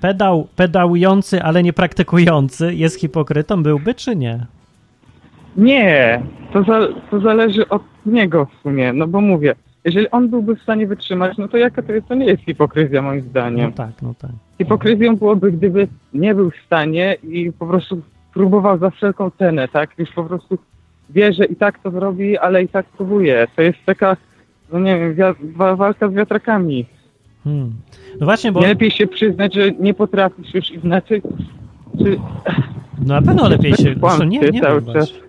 [0.00, 4.46] pedał, pedałujący, ale nie praktykujący jest hipokrytą, byłby czy nie?
[5.56, 6.80] Nie, to, za,
[7.10, 9.54] to zależy od niego w sumie, no bo mówię,
[9.84, 13.02] jeżeli on byłby w stanie wytrzymać, no to jaka to jest, to nie jest hipokryzja
[13.02, 13.72] moim No zdaniem.
[13.72, 14.30] tak, no tak.
[14.58, 18.02] Hipokryzją byłoby, gdyby nie był w stanie i po prostu
[18.34, 19.90] próbował za wszelką cenę, tak?
[19.98, 20.58] Już po prostu
[21.10, 23.46] wie, że i tak to zrobi, ale i tak próbuje.
[23.56, 24.16] To jest taka,
[24.72, 26.86] no nie wiem, walka z wiatrakami.
[27.44, 27.72] Hmm.
[28.20, 31.22] No właśnie, bo Nie lepiej się przyznać, że nie potrafisz już inaczej,
[31.98, 32.18] czy
[33.06, 33.94] no na pewno lepiej się...
[34.00, 34.62] Zresztą nie, nie.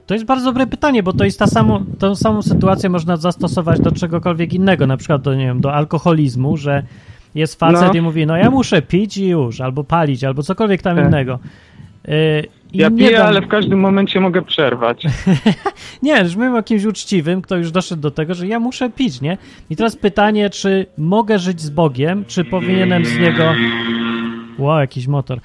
[0.06, 3.80] To jest bardzo dobre pytanie, bo to jest ta samo, tą samą sytuację można zastosować
[3.80, 6.84] do czegokolwiek innego, na przykład do, nie wiem, do alkoholizmu, że
[7.36, 8.00] jest facet No.
[8.00, 11.06] i mówi, no ja muszę pić i już, albo palić, albo cokolwiek tam Tak.
[11.06, 11.40] innego.
[12.08, 12.12] Y,
[12.74, 15.04] ja piję, dam- ale w każdym momencie mogę przerwać.
[16.04, 19.22] Nie, już mówimy o kimś uczciwym, kto już doszedł do tego, że ja muszę pić,
[19.22, 19.38] nie?
[19.70, 23.54] I teraz pytanie, czy mogę żyć z Bogiem, czy powinienem z niego...
[24.60, 25.40] Wow, jakiś motor.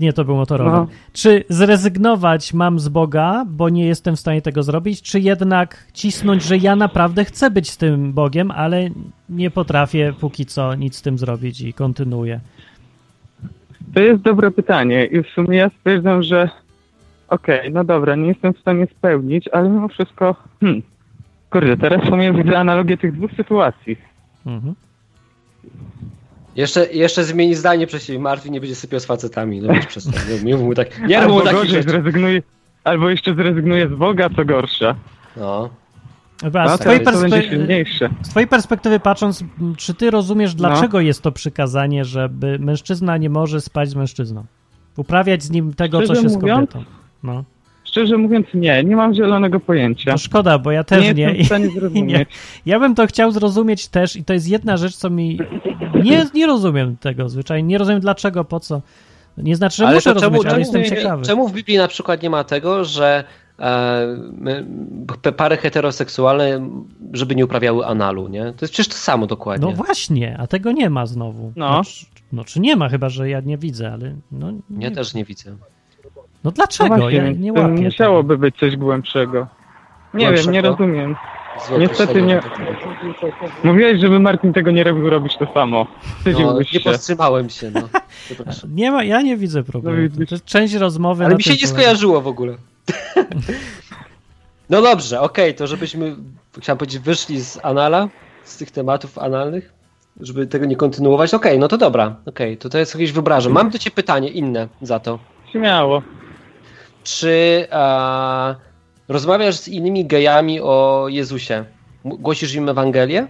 [0.00, 0.70] Nie, to był motorowy.
[0.70, 0.86] No.
[1.12, 6.42] Czy zrezygnować mam z Boga, bo nie jestem w stanie tego zrobić, czy jednak cisnąć,
[6.42, 8.90] że ja naprawdę chcę być z tym Bogiem, ale
[9.28, 12.40] nie potrafię póki co nic z tym zrobić i kontynuuję.
[13.94, 16.50] To jest dobre pytanie i w sumie ja stwierdzam, że
[17.28, 20.82] okej, no dobra, nie jestem w stanie spełnić, ale mimo wszystko, hmm,
[21.50, 23.96] kurde, teraz w sumie widzę analogię tych dwóch sytuacji.
[24.46, 24.74] Mhm.
[26.56, 28.18] Jeszcze, jeszcze zmieni zdanie siebie.
[28.18, 29.60] Martwi nie będzie sypiał z facetami.
[29.60, 30.10] No wiesz, przez to.
[30.44, 31.08] Nie mów mu tak.
[31.08, 32.42] Nie albo gorzej, zrezygnuje,
[32.84, 34.94] albo jeszcze zrezygnuje z Boga, co gorsza.
[35.36, 35.70] No.
[36.42, 39.44] Dobra, No z, twojej perspe- z twojej perspektywy patrząc,
[39.76, 40.58] czy ty rozumiesz, No.
[40.58, 44.44] dlaczego jest to przykazanie, żeby mężczyzna nie może spać z mężczyzną?
[44.96, 46.90] Uprawiać z nim tego, co Szczerze się z mówiąc, kobietą.
[47.22, 47.44] No.
[47.84, 50.12] Szczerze mówiąc, nie, nie mam zielonego pojęcia.
[50.12, 51.32] To szkoda, bo ja też nie nie.
[51.32, 52.26] jestem w nie.
[52.66, 55.38] Ja bym to chciał zrozumieć też i to jest jedna rzecz, co mi...
[56.02, 57.68] Nie, nie rozumiem tego zwyczajnie.
[57.68, 58.82] Nie rozumiem dlaczego, po co.
[59.38, 61.24] Nie znaczy, że muszę to rozumieć, ale czemu, jestem czemu, ciekawy.
[61.24, 63.24] czemu w Biblii na przykład nie ma tego, że
[65.36, 66.68] pary heteroseksualne,
[67.12, 68.40] żeby nie uprawiały analu, nie?
[68.44, 69.66] To jest przecież to samo dokładnie.
[69.70, 71.52] No właśnie, a tego nie ma znowu.
[71.56, 71.84] No.
[71.84, 75.14] czy, no czy nie ma, chyba że ja nie widzę, ale no, nie, Ja też
[75.14, 75.50] nie widzę.
[75.50, 75.56] no
[76.44, 76.96] No dlaczego?
[76.96, 77.68] właśnie, ja nie łapię.
[77.68, 77.82] tego.
[77.82, 79.46] musiałoby być coś głębszego.
[80.14, 80.68] Nie wiem, nie Głębszego?
[80.70, 81.16] rozumiem.
[81.78, 82.40] Niestety określenie.
[83.64, 85.86] Mówiłeś, żeby Martin tego nie robił robić to samo.
[86.26, 86.80] No, nie się.
[86.80, 87.80] powstrzymałem się, no.
[88.74, 90.08] Nie ma, ja nie widzę problemu.
[90.18, 91.24] No to jest część rozmowy.
[91.24, 92.54] Ale na mi się nie skojarzyło w ogóle.
[94.70, 96.16] No dobrze, okej, to żebyśmy,
[96.58, 98.08] chciałem powiedzieć, wyszli z anala,
[98.44, 99.72] z tych tematów analnych,
[100.20, 101.34] żeby tego nie kontynuować.
[101.34, 103.52] Okej, no to dobra, okej, to to jest jakieś wyobrażam.
[103.52, 105.18] Mam do ciebie pytanie inne za to.
[105.50, 106.02] Śmiało.
[107.04, 108.54] Czy a,
[109.08, 111.64] rozmawiasz z innymi gejami o Jezusie?
[112.04, 113.26] Głosisz im Ewangelię?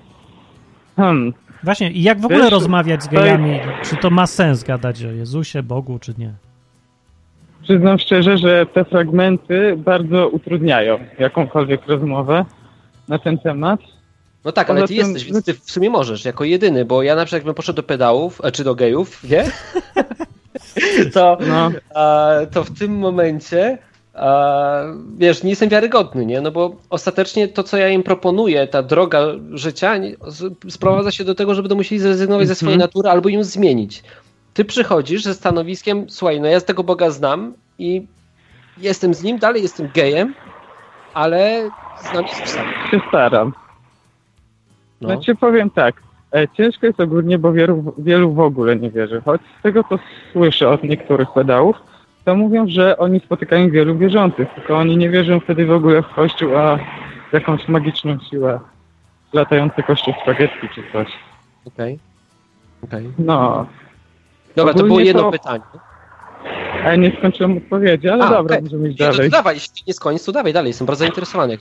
[0.97, 1.35] Hmm.
[1.63, 3.61] Właśnie, i jak w ogóle Wiesz, rozmawiać z gejami?
[3.85, 6.35] Czy to ma sens gadać o Jezusie, Bogu, czy nie?
[7.69, 12.45] Przyznam szczerze, że te fragmenty bardzo utrudniają jakąkolwiek rozmowę
[13.09, 13.81] na ten temat.
[14.45, 17.15] No tak, ale ty tym- jesteś, więc ty w sumie możesz, jako jedyny, bo ja
[17.15, 19.45] na przykład jakbym poszedł do pedałów, e, czy do gejów, nie?
[21.15, 23.79] to, No, a, to w tym momencie,
[24.15, 24.83] a,
[25.19, 26.41] wiesz, nie jestem wiarygodny, nie?
[26.41, 29.21] No bo ostatecznie to, co ja im proponuję, ta droga
[29.53, 29.95] życia,
[30.69, 32.89] sprowadza się do tego, że będą musieli zrezygnować ze swojej Mhm.
[32.89, 34.03] natury albo ją zmienić.
[34.59, 38.07] Ty przychodzisz ze stanowiskiem, słuchaj, no ja z tego Boga znam i
[38.79, 40.35] jestem z nim, dalej jestem gejem,
[41.15, 41.71] ale
[42.11, 42.65] znam Jezusa.
[42.91, 43.53] się staram.
[45.01, 45.09] No.
[45.09, 46.03] Znaczy powiem tak,
[46.35, 49.23] e, ciężko jest ogólnie, bo wielu, wielu w ogóle nie wierzy.
[49.25, 49.99] Choć z tego, co
[50.33, 51.77] słyszę od niektórych pedałów,
[52.25, 56.09] to mówią, że oni spotykają wielu wierzących, tylko oni nie wierzą wtedy w ogóle w
[56.09, 56.79] Kościół, a
[57.31, 58.61] w jakąś magiczną siłę.
[59.33, 61.09] Latający kościół spaghetti czy coś.
[61.65, 61.99] Okej.
[62.83, 63.13] Okej.
[63.19, 63.67] No,
[64.59, 65.63] Dobra, to było jedno to- pytanie.
[66.85, 68.63] a ja nie skończyłem odpowiedzi, ale A, dobra, okej.
[68.63, 69.31] możemy iść Nie, to, dalej.
[69.31, 71.59] dawaj, jeśli nie skończysz, to dawaj dalej, jestem bardzo zainteresowany.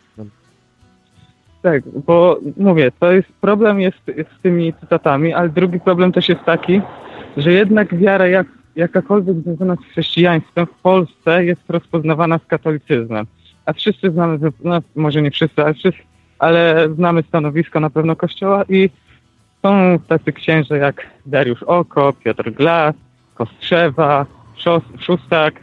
[1.62, 6.30] Tak, bo mówię, to jest problem jest, jest z tymi cytatami, ale drugi problem też
[6.30, 6.82] jest taki,
[7.38, 13.26] że jednak wiara jak, jakakolwiek związana z chrześcijaństwem w Polsce jest rozpoznawana z katolicyzmem.
[13.66, 16.02] A wszyscy znamy, no, może nie wszyscy, ale, wszyscy,
[16.40, 18.90] ale znamy stanowisko na pewno Kościoła i
[19.62, 22.96] są tacy księże jak Dariusz Oko, Piotr Glas,
[23.36, 24.26] Kostrzewa,
[25.00, 25.54] Szustak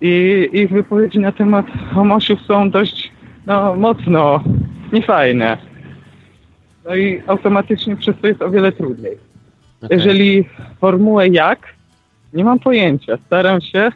[0.00, 3.12] i ich wypowiedzi na temat homosiów są dość
[3.46, 4.44] no, mocno
[4.92, 5.58] niefajne.
[6.84, 9.18] No i automatycznie przez to jest o wiele trudniej.
[9.82, 9.98] Okej.
[9.98, 10.48] Jeżeli
[10.80, 11.74] formułę jak,
[12.32, 13.18] nie mam pojęcia.
[13.26, 13.92] Staram się,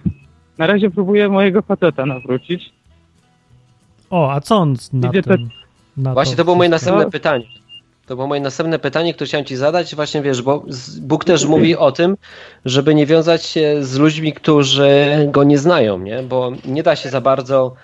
[0.59, 2.73] na razie próbuję mojego faceta nawrócić.
[4.11, 5.49] O, a co on na Idzie tym?
[5.97, 7.45] Na Właśnie to było moje następne pytanie.
[8.07, 9.95] To było moje następne pytanie, które chciałem ci zadać.
[9.95, 10.65] Właśnie wiesz, bo
[11.01, 12.17] Bóg też mówi o tym,
[12.65, 16.23] żeby nie wiązać się z ludźmi, którzy go nie znają, nie?
[16.23, 17.75] Bo nie da się za bardzo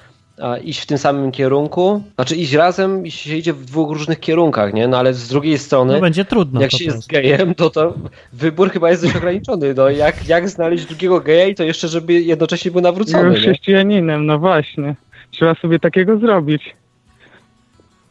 [0.42, 2.02] a, iść w tym samym kierunku.
[2.14, 4.88] Znaczy iść razem i się idzie w dwóch różnych kierunkach, nie?
[4.88, 7.94] No ale z drugiej strony, No będzie trudno jak się jest gejem, to to
[8.32, 9.74] wybór chyba jest dość ograniczony.
[9.74, 13.38] No jak, jak znaleźć drugiego geja i to jeszcze, żeby jednocześnie był nawrócony, Był nie?
[13.38, 14.96] chrześcijaninem, no właśnie.
[15.30, 16.76] Trzeba sobie takiego zrobić.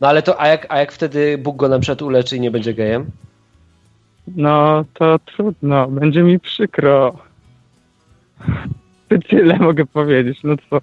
[0.02, 2.52] No ale to, a jak, a jak wtedy Bóg go na przykład uleczy i nie
[2.52, 3.06] będzie gejem?
[4.36, 7.18] No to trudno, będzie mi przykro.
[9.30, 10.40] Tyle mogę powiedzieć.
[10.44, 10.82] No co?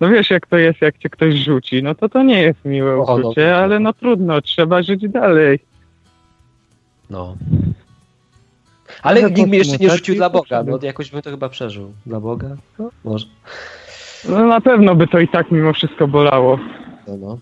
[0.00, 2.96] No wiesz jak to jest, jak cię ktoś rzuci, no to to nie jest miłe
[2.96, 5.60] no, uczucie, to- ale no trudno, trzeba żyć dalej.
[7.10, 7.36] No.
[9.02, 10.62] Ale Ale nikt mnie jeszcze nie rzucił dla Boga.
[10.62, 11.92] No jakoś bym to chyba przeżył.
[12.06, 12.56] Dla Boga?
[12.78, 13.26] No, może.
[14.28, 16.58] No na pewno by to i tak mimo wszystko bolało.
[17.06, 17.38] No, no.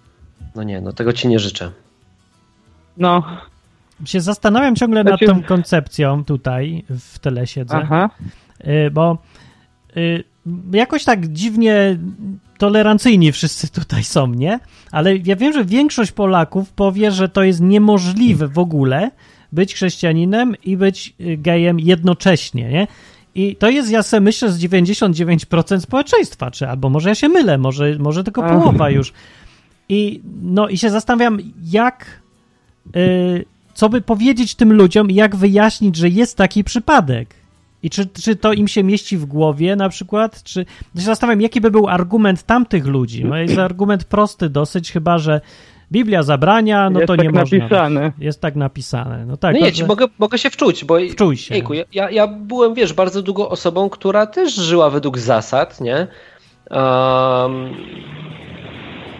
[0.56, 1.70] No nie, no tego ci nie życzę.
[2.96, 3.22] No,
[4.04, 8.10] Się zastanawiam ciągle Znaczy- nad tą koncepcją tutaj w tele siedzę, aha.
[8.60, 9.18] y, bo
[9.96, 10.24] y,
[10.72, 11.98] jakoś tak dziwnie
[12.58, 14.60] tolerancyjni wszyscy tutaj są, nie?
[14.92, 19.10] Ale ja wiem, że większość Polaków powie, że to jest niemożliwe w ogóle
[19.52, 22.86] być chrześcijaninem i być y, gejem jednocześnie, nie?
[23.34, 27.58] I to jest, ja sobie myślę, z 99% społeczeństwa, czy albo może ja się mylę,
[27.58, 29.12] może, może tylko połowa już.
[29.88, 32.20] I, no, i się zastanawiam, jak,
[32.96, 33.44] y,
[33.74, 37.34] co by powiedzieć tym ludziom i jak wyjaśnić, że jest taki przypadek.
[37.82, 40.42] I czy, czy to im się mieści w głowie na przykład?
[40.42, 43.24] Czy ja się zastanawiam, jaki by był argument tamtych ludzi?
[43.24, 45.40] No jest argument prosty dosyć, chyba że
[45.92, 47.58] Biblia zabrania, no jest to tak nie można.
[47.58, 48.12] napisane.
[48.18, 49.26] Jest tak napisane.
[49.26, 49.54] No tak.
[49.54, 51.54] no nie, ci mogę, mogę się wczuć, bo Wczuj się.
[51.54, 56.06] Jejku, ja, ja, ja byłem, wiesz, bardzo długo osobą, która też żyła według zasad, nie?
[56.70, 57.74] Um,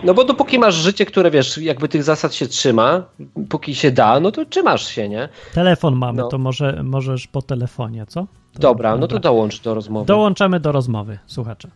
[0.04, 3.02] no bo dopóki masz życie, które, wiesz, jakby tych zasad się trzyma,
[3.48, 5.28] póki się da, no to trzymasz się, nie?
[5.54, 6.28] Telefon mamy, No.
[6.28, 8.20] to może możesz po telefonie, co?
[8.52, 10.06] To- Dobra, no to dołącz do rozmowy.
[10.06, 11.68] Dołączamy do rozmowy, słuchacze.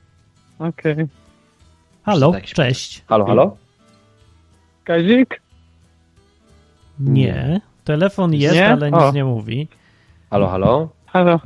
[0.59, 0.96] Okej.
[2.02, 3.04] Halo, Jakiś- cześć.
[3.06, 3.56] Halo, halo?
[4.85, 5.42] Kazik?
[7.00, 7.61] Nie.
[7.85, 8.68] Telefon jest, Nie?
[8.72, 9.12] ale nic O.
[9.12, 9.68] nie mówi.
[10.30, 10.88] Halo, halo?
[11.06, 11.40] Halo.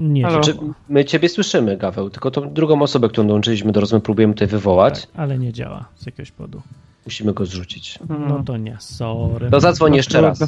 [0.00, 0.40] Nie Halo.
[0.40, 0.58] działa.
[0.58, 4.48] Czy my ciebie słyszymy, Gaweł, tylko tą drugą osobę, którą dołączyliśmy do rozmowy, próbujemy tutaj
[4.48, 5.00] wywołać.
[5.06, 6.62] Tak, ale nie działa z jakiegoś powodu.
[7.06, 7.98] Musimy go zrzucić.
[8.28, 9.50] No to nie, sorry.
[9.50, 10.28] To zadzwoń jeszcze trudno.
[10.28, 10.40] raz.
[10.40, 10.46] No,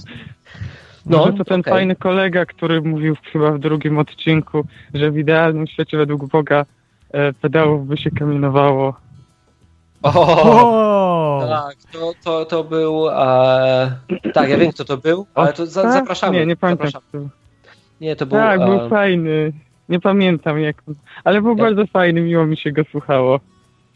[1.07, 1.73] No, Może to ten okej.
[1.73, 6.65] fajny kolega, który mówił chyba w drugim odcinku, że w idealnym świecie według Boga
[7.11, 8.95] e, pedałów by się kamienowało.
[10.03, 10.13] O,
[10.43, 11.47] O!
[11.49, 13.09] tak, to, to, to był...
[13.11, 13.97] E...
[14.35, 15.93] Tak, ja wiem, kto to był, ale to za, Tak?
[15.93, 16.39] zapraszamy.
[16.39, 16.91] Nie, nie pamiętam.
[16.91, 17.29] Zapraszamy.
[18.03, 18.39] Nie, to był...
[18.39, 18.89] Tak, był e...
[18.89, 19.53] fajny.
[19.89, 20.83] Nie pamiętam jak.
[21.25, 23.41] Ale był Ja- bardzo fajny, miło mi się go słuchało.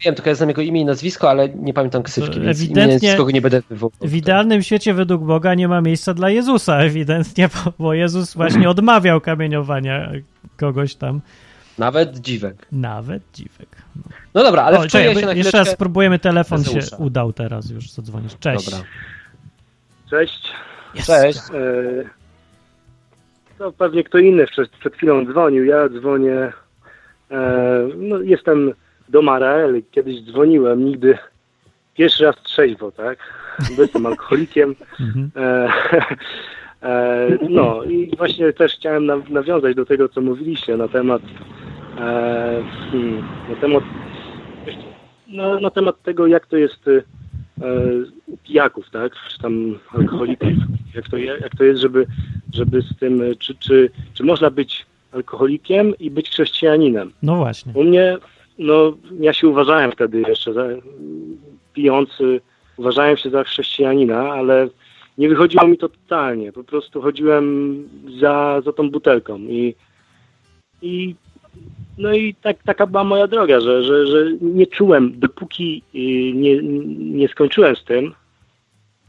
[0.05, 3.15] Wiem, tylko ja znam jego imię i nazwisko, ale nie pamiętam ksywki, To więc ewidentnie-
[3.15, 3.91] imię nie będę wywołał.
[4.01, 8.69] W idealnym świecie według Boga nie ma miejsca dla Jezusa, ewidentnie, bo, bo Jezus właśnie
[8.75, 10.11] odmawiał kamieniowania
[10.57, 11.21] kogoś tam,
[11.77, 12.67] Nawet dziwek.
[12.71, 13.69] nawet dziwek.
[14.33, 17.69] No dobra, ale o, wczuję czekaj, się na jeszcze raz spróbujemy, telefon się udał teraz,
[17.69, 18.31] już zadzwonisz.
[18.39, 18.65] Cześć.
[18.65, 18.85] Dobra.
[20.09, 20.51] Cześć.
[20.95, 21.07] Jest.
[21.07, 21.39] Cześć.
[21.39, 22.16] E,
[23.59, 25.65] No pewnie kto inny przed, przed chwilą dzwonił.
[25.65, 26.53] Ja dzwonię.
[27.31, 28.73] E, no, jestem
[29.09, 29.83] do Maraeli.
[29.91, 31.17] Kiedyś dzwoniłem, nigdy
[31.93, 33.19] pierwszy raz trzeźwo, tak?
[33.77, 34.75] Jestem alkoholikiem.
[34.99, 35.31] Mhm.
[35.35, 35.69] E,
[36.83, 41.21] e, no i właśnie też chciałem naw- nawiązać do tego, co mówiliście na temat
[41.99, 43.83] e, hmm, na temat
[45.27, 47.01] na, na temat tego, jak to jest u
[48.43, 49.11] pijaków, tak?
[49.29, 50.49] Czy tam alkoholików.
[50.95, 52.05] Jak to, je- jak to jest, żeby,
[52.53, 57.11] żeby z tym, e, czy, czy, czy można być alkoholikiem i być chrześcijaninem?
[57.23, 57.73] No właśnie.
[57.75, 58.17] U mnie,
[58.59, 60.65] no ja się uważałem wtedy jeszcze za
[61.73, 62.41] pijący,
[62.77, 64.69] uważałem się za chrześcijanina, ale
[65.17, 66.51] nie wychodziło mi to totalnie.
[66.51, 67.75] Po prostu chodziłem
[68.19, 69.75] za, za tą butelką i,
[70.81, 71.15] i
[71.97, 76.61] no i tak, taka była moja droga, że, że, że nie czułem, dopóki y, nie,
[76.97, 78.13] nie skończyłem z tym,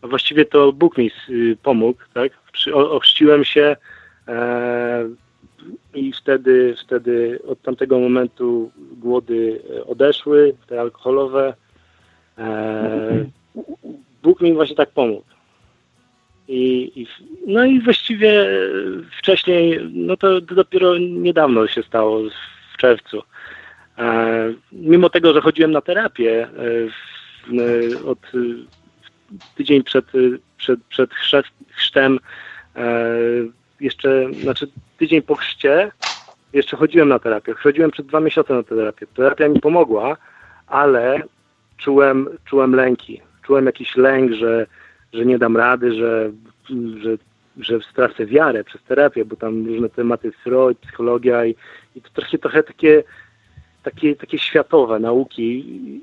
[0.02, 2.32] a właściwie to Bóg mi y, pomógł, tak?
[2.72, 3.76] Ochrzciłem się
[4.28, 5.08] e,
[5.94, 11.54] i wtedy, wtedy od tamtego momentu głody odeszły, te alkoholowe.
[12.38, 13.24] E,
[14.22, 15.24] Bóg mi właśnie tak pomógł.
[16.48, 17.06] I, i,
[17.46, 18.46] no i właściwie
[19.18, 22.20] wcześniej, no to dopiero niedawno się stało,
[22.78, 23.22] czerwcu.
[23.98, 26.48] E, mimo tego, że chodziłem na terapię e,
[27.62, 28.18] e, od
[29.56, 30.04] tydzień przed,
[30.56, 31.10] przed, przed
[31.70, 32.18] chrztem,
[33.80, 35.90] jeszcze, znaczy tydzień po chrzcie,
[36.52, 37.54] jeszcze chodziłem na terapię.
[37.54, 39.06] Chodziłem przez dwa miesiące na terapię.
[39.06, 40.16] Terapia mi pomogła,
[40.66, 41.22] ale
[41.76, 43.20] czułem, czułem lęki.
[43.42, 44.66] Czułem jakiś lęk, że,
[45.12, 46.30] że nie dam rady, że,
[47.02, 47.16] że,
[47.56, 51.54] że stracę wiarę przez terapię, bo tam różne tematy Freud, psychologia i,
[51.98, 53.02] i to trochę, trochę takie,
[53.82, 55.42] takie, takie światowe nauki.
[55.44, 56.02] I,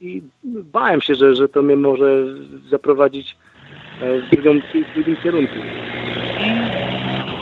[0.00, 2.24] i bałem się, że, że to mnie może
[2.70, 3.36] zaprowadzić
[4.00, 5.54] e, w drugą, w drugim kierunku.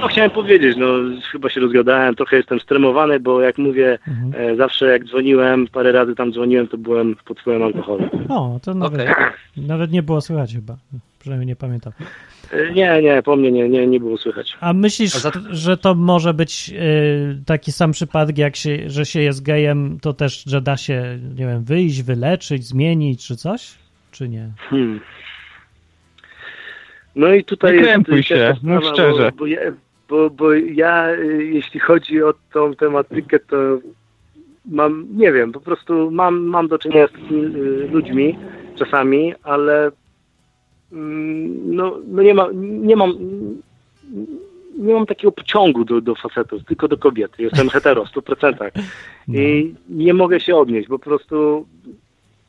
[0.01, 0.87] No chciałem powiedzieć, no
[1.33, 4.51] chyba się rozgadałem, trochę jestem stremowany, bo jak mówię, Mhm.
[4.53, 8.05] e, zawsze jak dzwoniłem, parę razy tam dzwoniłem, to byłem pod wpływem alkoholu.
[8.29, 9.15] O, to nawet, Okej.
[9.57, 10.77] nawet nie było słychać chyba.
[11.23, 11.93] Przynajmniej nie pamiętam.
[12.53, 14.57] E, Nie, nie, po mnie nie, nie, nie było słychać.
[14.61, 19.07] A myślisz, A za- że to może być y, taki sam przypadek, jak się, że
[19.07, 23.75] się jest gejem, to też, że da się, nie wiem, wyjść, wyleczyć, zmienić, czy coś?
[24.11, 24.49] Czy nie?
[24.71, 25.01] Hmm.
[27.17, 29.31] No i tutaj Nie krępuj się, ta mów sprawa, szczerze.
[29.33, 29.61] Bo, bo, ja,
[30.09, 33.57] bo, bo ja, y, jeśli chodzi o tą tematykę, to
[34.67, 38.39] mam, nie wiem, po prostu mam, mam do czynienia z takimi y, ludźmi
[38.79, 39.91] czasami, ale
[40.93, 43.15] no, no nie, ma, nie mam
[44.79, 47.33] nie mam takiego pociągu do, do facetów, tylko do kobiet.
[47.39, 48.71] Jestem hetero w 100%.
[49.29, 51.67] I nie mogę się odnieść, bo po prostu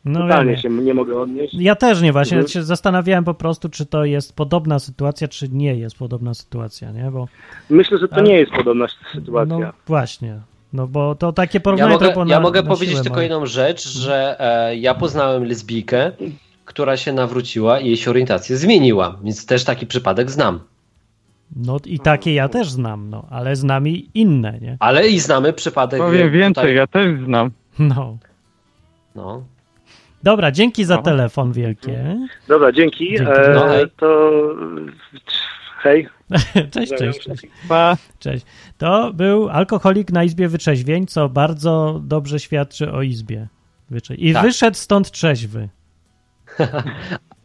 [0.05, 0.61] No totalnie wiem.
[0.61, 1.53] się nie mogę odnieść.
[1.53, 2.47] Ja też nie właśnie, Mhm.
[2.51, 7.11] się zastanawiałem po prostu, czy to jest podobna sytuacja, czy nie jest podobna sytuacja, nie?
[7.11, 7.27] Bo
[7.69, 9.59] Myślę, że to Ale- nie jest podobna sytuacja.
[9.59, 10.39] no właśnie,
[10.73, 13.15] no bo to takie Ja porównanie mogę, to było ja na, mogę na powiedzieć tylko
[13.15, 13.23] moje.
[13.27, 16.11] jedną rzecz, że e, ja poznałem lesbijkę,
[16.65, 20.59] która się nawróciła i jej się orientacja zmieniła, więc też taki przypadek znam.
[21.55, 24.77] No i takie ja też znam, no, ale z nami inne, nie?
[24.79, 25.99] Ale i znamy przypadek...
[25.99, 27.51] Powiem więcej, tutaj- ja też znam.
[27.79, 28.17] No.
[29.15, 29.43] No.
[30.23, 31.03] Dobra, dzięki za Aha.
[31.03, 32.17] telefon wielkie.
[32.47, 33.07] Dobra, dzięki.
[33.17, 33.31] Dzięki.
[33.31, 33.85] E, No, hej.
[33.97, 34.31] to
[35.77, 36.07] hej.
[36.71, 37.47] Cześć, cześć, cześć.
[37.69, 37.97] Pa.
[38.19, 38.45] Cześć.
[38.77, 43.47] To był alkoholik na Izbie Wyczeźwień, co bardzo dobrze świadczy o Izbie.
[44.17, 44.43] I Tak.
[44.43, 45.69] wyszedł stąd trzeźwy.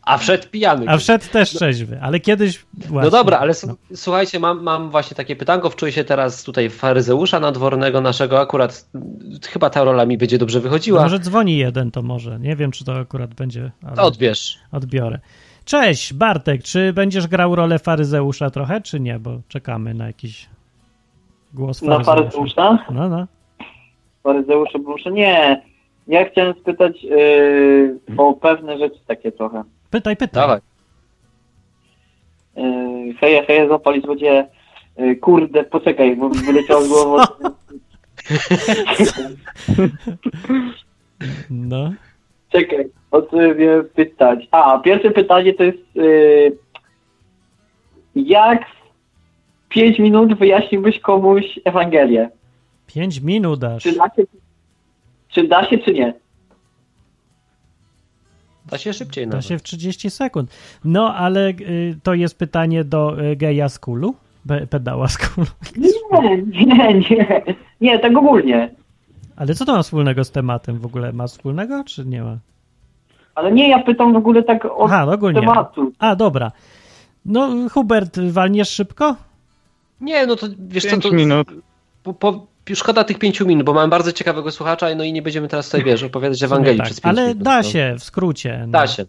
[0.03, 0.85] A wszedł pijany.
[0.89, 3.75] A wszedł też trzeźwy, ale kiedyś No właśnie, dobra, ale no.
[3.95, 8.89] słuchajcie, mam, mam właśnie takie pytanko, wczuję się teraz tutaj w faryzeusza nadwornego naszego, akurat
[8.95, 11.03] mm, chyba ta rola mi będzie dobrze No wychodziła.
[11.03, 12.39] może dzwoni jeden, to może.
[12.39, 14.59] Nie wiem, czy to akurat będzie, ale To odbierz.
[14.73, 15.19] odbiorę.
[15.65, 19.19] Cześć, Bartek, czy będziesz grał rolę faryzeusza trochę, czy nie?
[19.19, 20.49] Bo czekamy na jakiś
[21.55, 22.31] głos Na faryzeusza.
[22.31, 22.85] faryzeusza?
[22.91, 23.27] No, no.
[24.23, 25.11] Faryzeusza, bo muszę...
[25.13, 25.68] Nie.
[26.09, 29.63] Ja chciałem spytać yy, o pewne rzeczy takie trochę.
[29.91, 30.43] Pytaj, pytaj.
[30.43, 30.61] Dawaj.
[32.57, 34.47] Yy, heja, heja, zapali złodzieje.
[34.99, 37.25] Yy, kurde, poczekaj, bo mi wyleciało z głowy.
[41.51, 41.93] No.
[42.53, 44.49] Czekaj, o co mnie pytać?
[44.51, 46.57] A, pierwsze pytanie to jest yy,
[48.15, 52.31] jak w 5 minut wyjaśniłbyś komuś Ewangelię?
[52.87, 53.83] Pięć minut aż.
[53.83, 53.93] Czy
[55.39, 56.15] czy, da się, czy nie?
[58.71, 59.45] Da się szybciej Da nawet.
[59.47, 60.51] się w 30 sekund.
[60.85, 64.15] No, ale y, to jest pytanie do y, geja z kulu?
[64.45, 65.47] Be, pedała z kulu.
[65.77, 67.43] Nie, nie, nie.
[67.81, 68.75] Nie, tak ogólnie.
[69.37, 71.13] Ale co to ma wspólnego z tematem w ogóle?
[71.13, 72.39] Ma wspólnego, czy nie ma?
[73.35, 75.41] Ale nie, ja pytam w ogóle tak o Aha, ogólnie.
[75.41, 75.93] tematu.
[75.99, 76.53] A, dobra.
[77.25, 79.17] No, Hubert, walniesz szybko?
[80.01, 81.49] Nie, no to wiesz co, Pięć to minut.
[82.03, 82.47] Po, po,
[82.77, 85.85] szkoda tych pięciu minut, bo mamy bardzo ciekawego słuchacza, no i nie będziemy teraz tutaj,
[85.85, 87.43] wiesz, opowiadać Ewangelii tak, przez pięć ale minut.
[87.43, 87.63] da no.
[87.63, 88.59] się, w skrócie.
[88.67, 88.73] No.
[88.73, 89.05] Da się.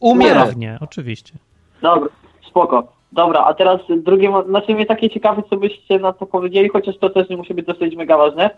[0.00, 0.34] Umiem.
[0.38, 1.34] Pewnie, oczywiście.
[1.82, 2.08] Dobra,
[2.48, 2.92] spoko.
[3.12, 7.10] Dobra, a teraz drugie, znaczy mnie takie ciekawe, co byście na to powiedzieli, chociaż to
[7.10, 8.50] też nie musi być dosyć mega ważne,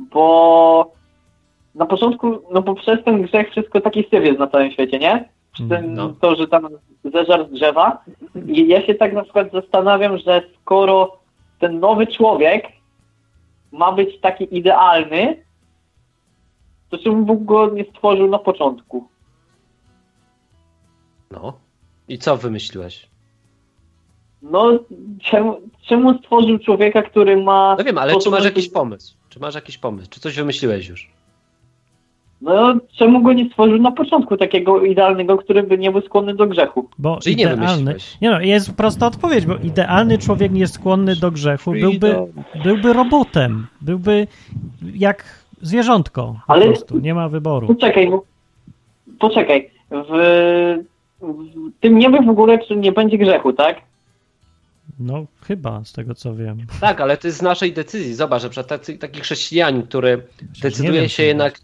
[0.00, 0.92] bo
[1.74, 5.28] na początku, no bo przez ten grzech wszystko taki syf jest na całym świecie, nie?
[5.52, 6.12] Przez ten, No.
[6.20, 6.68] to, że tam
[7.04, 7.98] zeżar z drzewa.
[8.46, 11.16] I ja się tak na przykład zastanawiam, że skoro
[11.58, 12.64] ten nowy człowiek
[13.72, 15.44] ma być taki idealny,
[16.88, 19.08] to czemu Bóg go nie stworzył na początku?
[21.30, 21.58] No.
[22.08, 23.08] I co wymyśliłeś?
[24.42, 24.78] No,
[25.22, 27.76] czemu, czemu stworzył człowieka, który ma...
[27.78, 29.16] No wiem, ale czy masz jakiś pomysł?
[29.28, 30.10] Czy masz jakiś pomysł?
[30.10, 31.10] Czy coś wymyśliłeś już?
[32.40, 36.46] No, czemu go nie stworzył na początku takiego idealnego, który by nie był skłonny do
[36.46, 36.88] grzechu?
[36.98, 37.66] Bo Czyli nie idealny.
[37.66, 38.20] wymyśliłeś.
[38.20, 42.16] Nie no, jest prosta odpowiedź, bo idealny człowiek nie jest skłonny do grzechu, byłby,
[42.64, 44.26] byłby robotem, byłby
[44.94, 45.24] jak
[45.62, 47.66] zwierzątko po Ale- prostu, nie ma wyboru.
[47.66, 48.22] Poczekaj, bo...
[49.18, 49.70] poczekaj.
[49.90, 50.84] W,
[51.20, 53.76] w tym niebie w ogóle czy nie będzie grzechu, tak?
[55.00, 56.58] No chyba, z tego co wiem.
[56.80, 58.14] Tak, ale to jest z naszej decyzji.
[58.14, 58.64] Zobacz, że
[59.00, 61.60] taki chrześcijanin, który nie decyduje wiem, się jednak,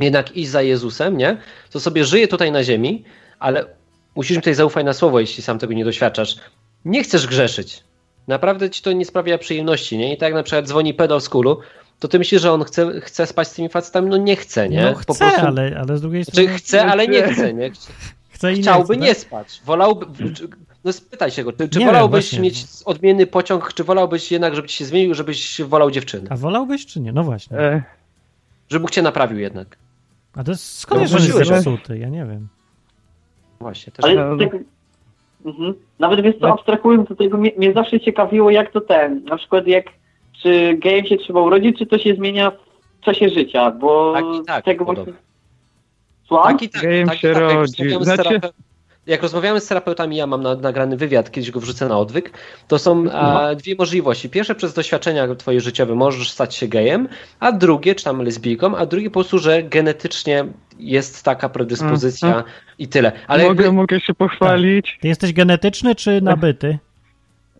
[0.00, 1.36] jednak iść za Jezusem, nie?
[1.70, 3.04] To sobie żyje tutaj na ziemi,
[3.38, 3.64] ale
[4.14, 6.36] musisz mi tutaj zaufać na słowo, jeśli sam tego nie doświadczasz.
[6.84, 7.84] Nie chcesz grzeszyć.
[8.28, 10.14] Naprawdę ci to nie sprawia przyjemności, nie?
[10.14, 11.60] I tak jak na przykład dzwoni pedał z kulu,
[11.98, 14.08] to ty myślisz, że on chce, chce spać z tymi facetami?
[14.10, 14.82] No nie chce, nie?
[14.82, 17.70] No chce, ale, ale z drugiej Czy strony chce, ale nie chce, nie?
[18.30, 19.18] chce i nie Chciałby chce, nie tak?
[19.18, 19.60] spać.
[19.64, 20.06] Wolałby.
[20.34, 20.48] czy-
[20.84, 24.68] No spytaj się go, czy, czy wolałbyś wiem, mieć odmienny pociąg, czy wolałbyś jednak, żeby
[24.68, 26.26] ci się zmienił, żebyś wolał dziewczynę?
[26.30, 27.12] A wolałbyś czy nie?
[27.12, 27.58] No właśnie.
[27.58, 27.82] E,
[28.72, 29.78] Żeby Bóg cię naprawił jednak.
[30.36, 31.98] A to jest, skąd No, że jest że- zepsuty?
[31.98, 32.48] Ja nie wiem.
[33.60, 33.92] Właśnie.
[33.92, 34.56] Też Ale No, tak,
[35.44, 35.74] mhm.
[35.98, 36.54] nawet wiesz co, No.
[36.54, 39.84] abstrahując do tego, mnie, mnie zawsze ciekawiło, jak to ten, na przykład jak,
[40.42, 42.50] czy gejem się trzeba urodzić, czy to się zmienia
[43.00, 45.12] w czasie życia, bo Tak i tak, tego właśnie...
[46.42, 46.82] Tak i tak.
[46.82, 47.42] Gejem tak, się tak.
[47.42, 47.90] Rodzi.
[48.00, 48.40] Znaczy-
[49.06, 52.30] jak rozmawiamy z terapeutami, ja mam na, nagrany wywiad, kiedyś go wrzucę na odwyk,
[52.68, 54.30] to są a, dwie możliwości.
[54.30, 57.08] Pierwsze, przez doświadczenia twoje życiowe możesz stać się gejem,
[57.40, 60.44] a drugie, czy tam lesbijką, a drugie po prostu, że genetycznie
[60.78, 62.44] jest taka predyspozycja Mhm.
[62.78, 63.12] i tyle.
[63.26, 64.98] Ale mogę, jakby, mogę się pochwalić.
[65.00, 66.78] Ty jesteś genetyczny czy nabyty?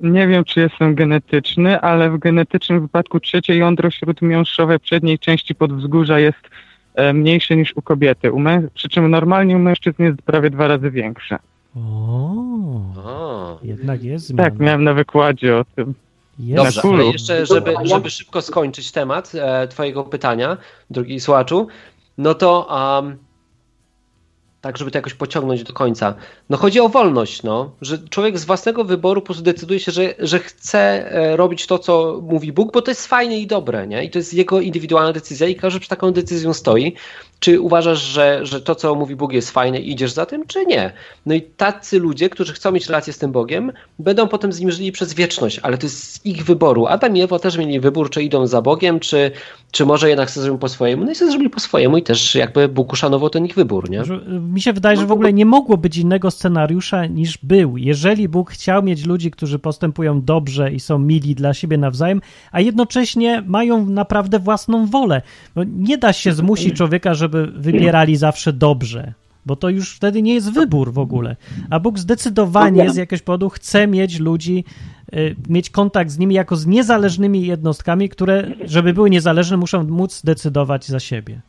[0.00, 6.18] Nie wiem, czy jestem genetyczny, ale w genetycznym wypadku trzecie jądro śródmiąższowe przedniej części podwzgórza
[6.18, 6.50] jest
[7.14, 8.32] mniejsze niż u kobiety.
[8.32, 8.62] U mę...
[8.74, 11.38] Przy czym normalnie u mężczyzn jest prawie dwa razy większe.
[11.76, 14.50] O, jednak jest zmiana.
[14.50, 15.94] Tak, miałem na wykładzie o tym.
[16.38, 16.64] Jest.
[16.64, 20.56] Dobrze, ale jeszcze, żeby, żeby szybko skończyć temat e, Twojego pytania,
[20.90, 21.66] drugi słuchaczu,
[22.18, 23.16] no to um,
[24.62, 26.14] tak, żeby to jakoś pociągnąć do końca.
[26.50, 30.14] No chodzi o wolność, no, że człowiek z własnego wyboru po prostu decyduje się, że,
[30.18, 34.04] że chce e, robić to, co mówi Bóg, bo to jest fajne i dobre, nie?
[34.04, 36.94] I to jest jego indywidualna decyzja i każdy przy taką decyzją stoi.
[37.42, 40.66] Czy uważasz, że, że to, co mówi Bóg jest fajne i idziesz za tym, czy
[40.66, 40.92] nie?
[41.26, 44.70] No i tacy ludzie, którzy chcą mieć relację z tym Bogiem, będą potem z nim
[44.70, 46.86] żyli przez wieczność, ale to jest z ich wyboru.
[46.86, 49.30] Adam i Ewa też mieli wybór, czy idą za Bogiem, czy,
[49.70, 51.04] czy może jednak sobie zrobią po swojemu.
[51.04, 54.04] No i sobie zrobili po swojemu i też jakby Bóg uszanował ten ich wybór, nie?
[54.04, 57.76] Że- Mi się wydaje, że w ogóle nie mogło być innego scenariusza niż był.
[57.76, 62.20] Jeżeli Bóg chciał mieć ludzi, którzy postępują dobrze i są mili dla siebie nawzajem,
[62.52, 65.22] a jednocześnie mają naprawdę własną wolę.
[65.54, 69.12] Bo nie da się zmusić człowieka, żeby wybierali zawsze dobrze.
[69.46, 71.36] bo to już wtedy nie jest wybór w ogóle.
[71.70, 74.64] A Bóg zdecydowanie z jakiegoś powodu chce mieć ludzi,
[75.14, 80.22] y, mieć kontakt z nimi jako z niezależnymi jednostkami, które, żeby były niezależne, muszą móc
[80.22, 81.40] decydować za siebie.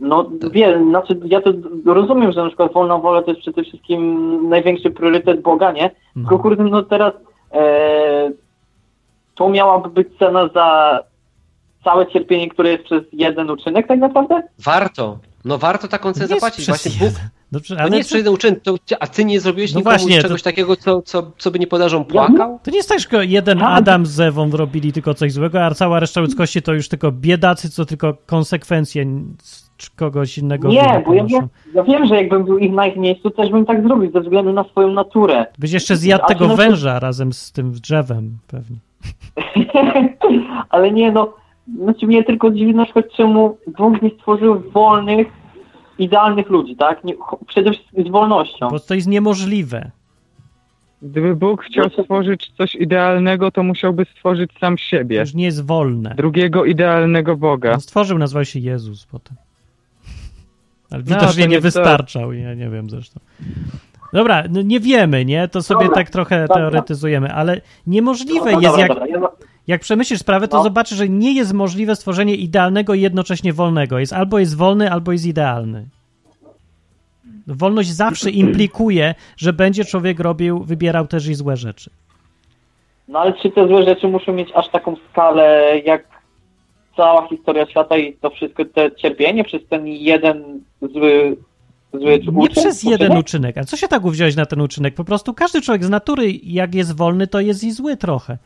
[0.00, 1.52] No wiem, znaczy ja to
[1.84, 4.00] rozumiem, że na przykład wolna wola to jest przede wszystkim
[4.48, 5.90] największy priorytet Boga, nie?
[6.14, 6.42] Tylko No.
[6.42, 7.12] kurde, no teraz
[7.52, 8.30] e,
[9.34, 10.98] to miałaby być cena za
[11.86, 14.42] całe cierpienie, które jest przez jeden uczynek tak naprawdę?
[14.58, 15.18] Warto.
[15.44, 16.66] No warto taką cenę zapłacić.
[16.66, 17.14] Właśnie Bóg.
[17.52, 19.96] Dobrze, To ale nie jest przez jeden uczynek, to, a ty nie zrobiłeś No nikomu
[19.96, 22.60] właśnie, to- czegoś takiego, co, co, co by nie podarzą płakał?
[22.62, 23.68] To nie jest tak, że jeden Tak.
[23.70, 27.70] Adam z Ewą robili tylko coś złego, a cała reszta ludzkości to już tylko biedacy,
[27.70, 29.06] co tylko konsekwencje
[29.96, 33.30] kogoś innego Nie, bo ja wiem, ja wiem, że jakbym był ich na ich miejscu,
[33.30, 35.46] też bym tak zrobił ze względu na swoją naturę.
[35.58, 38.76] Byś jeszcze zjadł A tego to węża razem z tym drzewem pewnie.
[40.70, 41.34] Ale nie no,
[41.82, 45.26] znaczy mnie tylko dziwi na przykład czemu Bóg nie stworzył wolnych,
[45.98, 47.04] idealnych ludzi, tak?
[47.04, 47.14] Nie,
[47.46, 48.68] przede wszystkim z wolnością.
[48.68, 49.90] Bo to jest niemożliwe.
[51.02, 55.20] Gdyby Bóg chciał stworzyć coś idealnego, to musiałby stworzyć sam To siebie.
[55.20, 56.14] już nie jest wolne.
[56.16, 57.72] Drugiego idealnego Boga.
[57.72, 59.36] On stworzył, nazywał się Jezus potem.
[60.90, 61.62] Ale No, widocznie nie nie to.
[61.62, 63.20] wystarczał, ja nie wiem zresztą.
[64.12, 65.48] Dobra, no nie wiemy, nie?
[65.48, 66.54] To sobie Dobra, tak trochę dobra.
[66.56, 69.28] teoretyzujemy, ale niemożliwe Dobra, jest, dobra, jak, dobra, ja ma-
[69.66, 70.62] jak przemyślisz sprawę, to No.
[70.62, 73.98] zobaczysz, że nie jest możliwe stworzenie idealnego i jednocześnie wolnego.
[73.98, 75.86] Jest albo jest wolny, albo jest idealny.
[77.46, 81.90] Wolność zawsze implikuje, że będzie człowiek robił, wybierał też i złe rzeczy.
[83.08, 86.04] No ale czy te złe rzeczy muszą mieć aż taką skalę, jak
[86.96, 91.36] cała historia świata i to wszystko, te cierpienie przez ten jeden zły,
[91.94, 93.24] zły Nie przez jeden uczynek?
[93.24, 93.58] uczynek.
[93.58, 94.94] A co się tak uwziąłeś na ten uczynek?
[94.94, 98.38] Po prostu każdy człowiek z natury, jak jest wolny, to jest i zły trochę.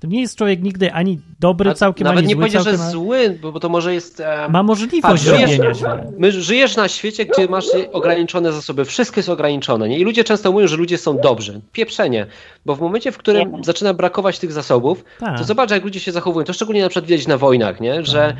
[0.00, 2.70] To nie jest człowiek nigdy ani dobry A całkiem, Nawet ani nie zły powiedział, że
[2.70, 2.80] całkiem.
[2.84, 4.20] jest ale zły, bo, bo to może jest...
[4.20, 6.12] E, Ma możliwość Patrz, żyjesz- robienia źle.
[6.18, 8.84] My żyjesz na świecie, gdzie masz ograniczone zasoby.
[8.84, 9.88] Wszystko jest ograniczone.
[9.88, 9.98] Nie?
[9.98, 11.60] I ludzie często mówią, że ludzie są dobrzy.
[11.72, 12.26] Pieprzenie.
[12.66, 13.64] Bo w momencie, w którym Nie.
[13.64, 15.38] zaczyna brakować tych zasobów, Tak.
[15.38, 16.44] to zobacz, jak ludzie się zachowują.
[16.44, 18.04] To szczególnie na przykład widać na wojnach, nie?
[18.04, 18.36] że e,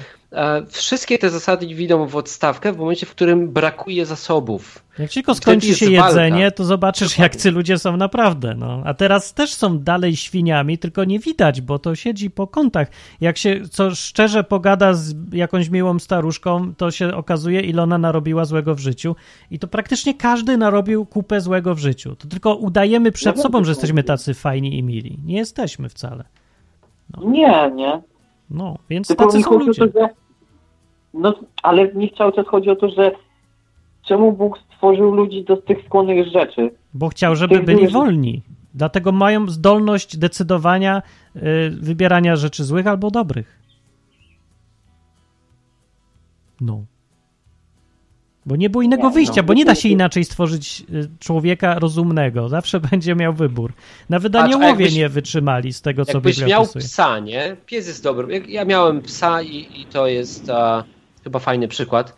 [0.68, 4.84] wszystkie te zasady idą w odstawkę w momencie, w którym brakuje zasobów.
[4.98, 6.08] Jak tylko skończy się walka.
[6.08, 8.54] jedzenie, to zobaczysz, jak ci ludzie są naprawdę.
[8.54, 8.82] No.
[8.84, 12.88] A teraz też są dalej świniami, tylko nie widać, bo to siedzi po kątach.
[13.20, 18.44] Jak się co szczerze pogada z jakąś miłą staruszką, to się okazuje, ile ona narobiła
[18.44, 19.16] złego w życiu.
[19.50, 22.16] I to praktycznie każdy narobił kupę złego w życiu.
[22.16, 25.18] To tylko udajemy przed No sobą, że jesteśmy tacy fajni i mili.
[25.24, 26.24] Nie jesteśmy wcale.
[27.24, 28.02] Nie, nie.
[28.50, 29.88] No, więc Tylko tacy są ludzie.
[29.88, 30.08] to, że...
[31.14, 33.12] No, ale mi cały czas chodzi o to, że
[34.02, 36.70] czemu Bóg stworzył ludzi do tych skłonnych rzeczy?
[36.94, 38.42] Bo chciał, żeby Tych byli wolni.
[38.74, 41.02] Dlatego mają zdolność decydowania,
[41.36, 41.40] y,
[41.70, 43.58] wybierania rzeczy złych albo dobrych.
[46.60, 46.84] No.
[48.48, 51.78] Bo nie było innego Nie, wyjścia, no, bo nie da się inaczej stworzyć y, człowieka
[51.78, 52.48] rozumnego.
[52.48, 53.72] Zawsze będzie miał wybór.
[54.08, 56.84] Nawet Patrz, a aniołowie jakbyś- nie wytrzymali z tego, co Jakbyś miał opisuje.
[56.84, 57.56] psa, nie?
[57.66, 58.42] Pies jest dobry.
[58.48, 60.82] Ja miałem psa i, i to jest e,
[61.24, 62.16] chyba fajny przykład.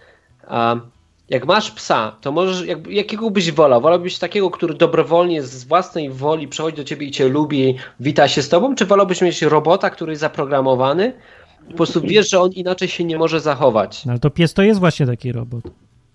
[0.50, 0.80] E,
[1.28, 3.80] jak masz psa, to możesz, jak, jakiego byś wolał?
[3.80, 8.42] Wolałbyś takiego, który dobrowolnie z własnej woli przychodzi do ciebie i cię lubi, wita się
[8.42, 11.12] z tobą, czy wolałbyś mieć robota, który jest zaprogramowany?
[11.70, 14.04] Po prostu wiesz, że on inaczej się nie może zachować.
[14.04, 15.64] No ale to pies to jest właśnie taki robot.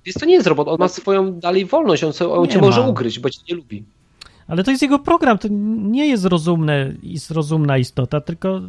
[0.05, 2.81] Pies to nie jest robot, on ma swoją dalej wolność, on, so- on cię może
[2.81, 2.87] ma.
[2.87, 3.83] ugryźć, bo cię nie lubi.
[4.47, 5.47] Ale to jest jego program, to
[5.89, 8.61] nie jest rozumne, jest rozumna istota, tylko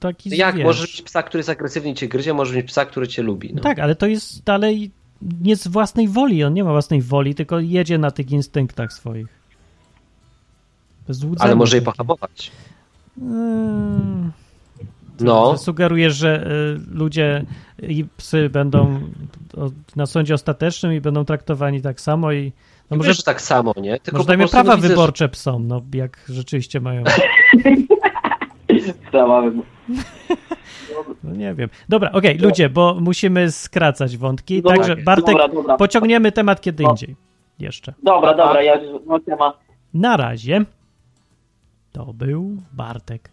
[0.00, 0.56] taki Jak?
[0.56, 3.54] wiesz, Możesz mieć psa, który jest agresywnie cię gryzie, możesz mieć psa, który cię lubi.
[3.54, 3.62] No.
[3.62, 4.90] Tak, ale to jest dalej
[5.40, 6.44] nie z własnej woli.
[6.44, 9.26] On nie ma własnej woli, tylko jedzie na tych instynktach swoich.
[11.38, 12.50] Ale może je pohamować.
[13.18, 14.32] Mm,
[15.20, 15.58] No.
[15.58, 17.44] Sugerujesz, że y, ludzie
[17.82, 19.00] i psy będą
[19.96, 22.52] na sądzie ostatecznym i będą traktowani tak samo i
[22.90, 24.00] no Może, może, że tak samo, nie?
[24.00, 27.04] Tylko może dajmy prostu, prawa no, widzę, że- wyborcze psom, no jak rzeczywiście mają.
[31.24, 31.68] No nie wiem.
[31.88, 35.76] Dobra, okej, ludzie, bo musimy skracać wątki, Dobra, także Bartek, Dobra, dobra.
[35.76, 36.90] pociągniemy temat kiedy No.
[36.90, 37.16] indziej.
[37.58, 37.94] Jeszcze.
[38.02, 39.56] Dobra, dobra, ja już no temat.
[39.94, 40.64] Na razie
[41.92, 43.30] to był Bartek.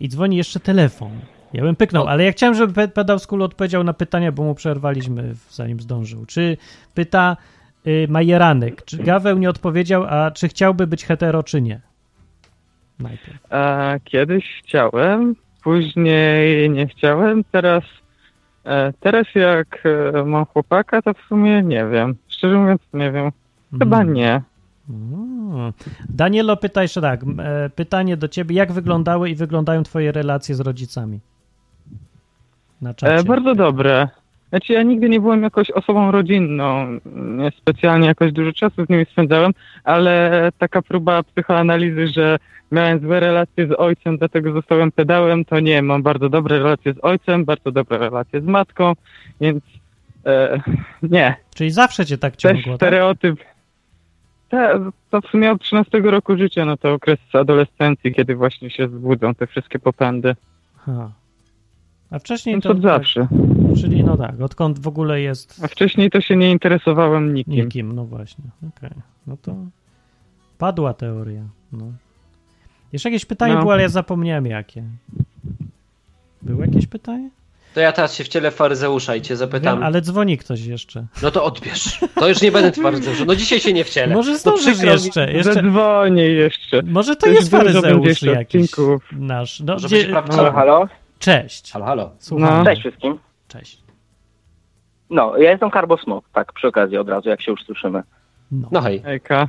[0.00, 1.10] I dzwoni jeszcze telefon.
[1.54, 4.54] Ja bym pyknął, ale ja chciałem, żeby Pe- Pedał Skul odpowiedział na pytania, bo mu
[4.54, 6.26] przerwaliśmy zanim zdążył.
[6.26, 6.56] Czy
[6.94, 7.36] pyta
[7.86, 11.80] y, Majeranek, czy Gaweł nie odpowiedział, a czy chciałby być hetero, czy nie?
[12.98, 13.38] Najpierw.
[13.52, 15.34] E, kiedyś chciałem,
[15.64, 17.84] później nie chciałem, teraz,
[18.64, 19.82] e, teraz jak
[20.14, 22.14] e, mam chłopaka, to w sumie nie wiem.
[22.28, 23.30] Szczerze mówiąc nie wiem.
[23.78, 24.14] Chyba Mm.
[24.14, 24.42] nie.
[24.90, 25.72] Mm.
[26.08, 27.20] Danielo pyta jeszcze tak.
[27.38, 28.56] e, Pytanie do ciebie.
[28.56, 31.20] Jak wyglądały i wyglądają twoje relacje z rodzicami?
[32.82, 33.14] Na czacie.
[33.14, 34.08] E, bardzo dobre.
[34.48, 39.04] Znaczy ja nigdy nie byłem jakoś osobą rodzinną, nie specjalnie jakoś dużo czasu z nimi
[39.12, 39.52] spędzałem,
[39.84, 42.38] ale taka próba psychoanalizy, że
[42.72, 46.98] miałem złe relacje z ojcem, dlatego zostałem pedałem, to nie, mam bardzo dobre relacje z
[47.02, 48.92] ojcem, bardzo dobre relacje z matką,
[49.40, 49.64] więc
[50.26, 50.60] e,
[51.02, 51.34] nie.
[51.54, 52.76] Czyli zawsze cię tak Też ciągło, tak?
[52.76, 53.40] stereotyp.
[54.48, 58.88] Te, to w sumie od 13 roku życia, no to okres adolescencji, kiedy właśnie się
[58.88, 60.34] zbudzą te wszystkie popędy.
[62.12, 62.70] A wcześniej Więc to...
[62.70, 63.20] od zawsze.
[63.20, 67.54] Tak, czyli no tak, odkąd w ogóle jest A wcześniej to się nie interesowałem nikim.
[67.54, 68.44] nikim, no właśnie.
[68.76, 68.90] Okej,
[69.26, 69.56] no to
[70.58, 71.42] padła teoria.
[71.72, 71.84] No.
[72.92, 73.60] Jeszcze jakieś pytanie No.
[73.60, 74.82] było, ale ja zapomniałem jakie.
[76.42, 77.30] Było jakieś pytanie?
[77.74, 79.76] To ja teraz się wcielę w faryzeusza i cię zapytam.
[79.76, 81.06] Wiem, ale dzwoni ktoś jeszcze.
[81.22, 82.00] No to odbierz.
[82.14, 83.26] To już nie będę faryzeuszem.
[83.26, 84.14] No dzisiaj się nie wcielę.
[84.14, 84.86] Może no zdążysz mi.
[84.88, 85.54] jeszcze, jeszcze.
[85.54, 86.82] Zadzwonię jeszcze.
[86.82, 89.08] Może to Coś jest faryzeusz jeszcze jakiś odcinków.
[89.12, 89.60] nasz.
[89.60, 90.08] No, Może gdzie...
[90.08, 90.52] No.
[90.52, 90.88] halo?
[91.22, 91.72] Cześć.
[91.72, 92.10] Halo, halo.
[92.18, 92.58] Słucham.
[92.58, 92.64] No.
[92.64, 93.18] Cześć wszystkim.
[93.48, 93.82] Cześć.
[95.10, 98.02] No, ja jestem Carbo Smoke, tak przy okazji od razu, jak się już słyszymy.
[98.52, 98.68] No.
[98.72, 99.02] No hej.
[99.06, 99.48] Ejka.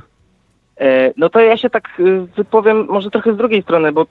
[0.80, 4.06] E, No to ja się tak y, wypowiem może trochę z drugiej strony, bo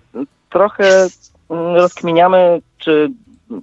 [0.50, 1.08] trochę
[1.50, 3.12] mm, rozkminiamy, czy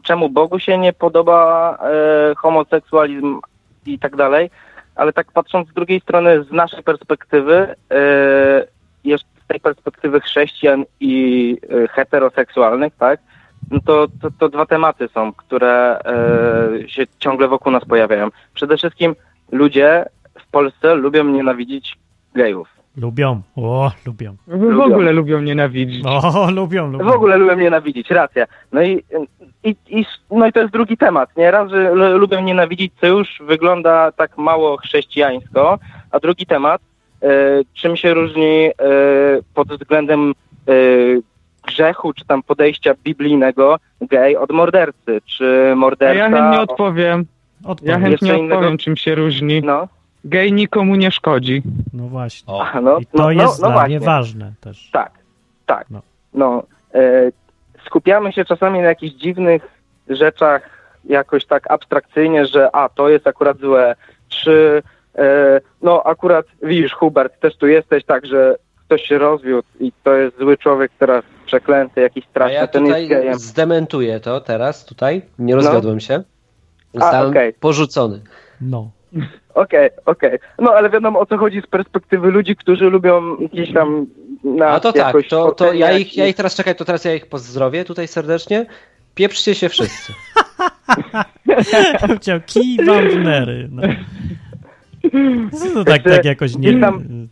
[0.03, 3.41] czemu Bogu się nie podoba e, homoseksualizm
[3.87, 4.51] i tak dalej,
[4.95, 8.67] ale tak patrząc z drugiej strony, z naszej perspektywy, e,
[9.05, 13.21] jeszcze z tej perspektywy chrześcijan i e, heteroseksualnych, tak,
[13.71, 18.29] no to, to, to dwa tematy są, które e, się ciągle wokół nas pojawiają.
[18.55, 19.15] Przede wszystkim
[19.53, 20.05] ludzie
[20.39, 21.99] w Polsce lubią nienawidzić
[22.35, 22.69] gejów.
[22.97, 23.43] Lubią.
[23.57, 24.37] O, lubią.
[24.47, 24.85] W Lubią.
[24.85, 26.05] ogóle lubią nienawidzić.
[26.07, 27.05] O, lubią, lubią.
[27.05, 28.47] W ogóle lubią nienawidzić, racja.
[28.73, 29.05] No i,
[29.65, 31.51] i, i, no i to jest drugi temat, nie?
[31.51, 35.79] Raz, że lubią nienawidzić, co już wygląda tak mało chrześcijańsko,
[36.11, 36.81] a drugi temat,
[37.23, 37.29] e,
[37.75, 38.73] czym się różni e,
[39.55, 40.31] pod względem
[40.69, 40.73] e,
[41.71, 46.15] grzechu, czy tam podejścia biblijnego gej od mordercy, czy A morderca...
[46.15, 47.27] ja chętnie odpowiem.
[47.65, 47.89] Odpowiedź.
[47.89, 49.63] Ja chętnie Jeszcze innego- odpowiem, czym się różni.
[49.65, 49.89] No,
[50.25, 51.63] Gej nikomu nie szkodzi.
[51.93, 52.55] No właśnie.
[52.55, 52.67] O.
[52.67, 54.91] a, no, I to no, jest no, no dla mnie ważne też.
[54.93, 55.13] Tak,
[55.67, 55.87] tak.
[55.91, 56.03] No.
[56.35, 56.63] No,
[56.95, 57.33] e,
[57.87, 59.63] skupiamy się czasami na jakichś dziwnych
[60.09, 60.63] rzeczach,
[61.05, 63.95] jakoś tak abstrakcyjnie, że a, to jest akurat złe,
[64.29, 64.83] czy
[65.19, 68.57] e, no akurat, widzisz Hubert, też tu jesteś tak, że
[68.91, 72.87] ktoś się rozwiódł i to jest zły człowiek teraz przeklęty, jakiś A straszny, ja ten
[72.87, 73.39] jest tutaj gejem.
[73.39, 75.23] zdementuję to teraz, tutaj.
[75.39, 76.23] Nie rozwiodłem się.
[76.95, 77.53] Zostałem okej.
[77.53, 78.21] porzucony.
[78.61, 78.91] No.
[79.55, 80.39] Okej, okej.
[80.59, 84.07] No ale wiadomo o co chodzi z perspektywy ludzi, którzy lubią gdzieś tam
[84.45, 87.15] na A to tak, to, to ja, ich, ja ich teraz czekaj, to teraz ja
[87.15, 88.67] ich pozdrowię tutaj serdecznie.
[89.15, 90.13] Pieprzcie się wszyscy.
[92.17, 93.69] Chciał kij wam w nery.
[93.73, 93.83] No.
[95.75, 96.81] To tak, Także tak jakoś nie...
[96.81, 97.29] tam-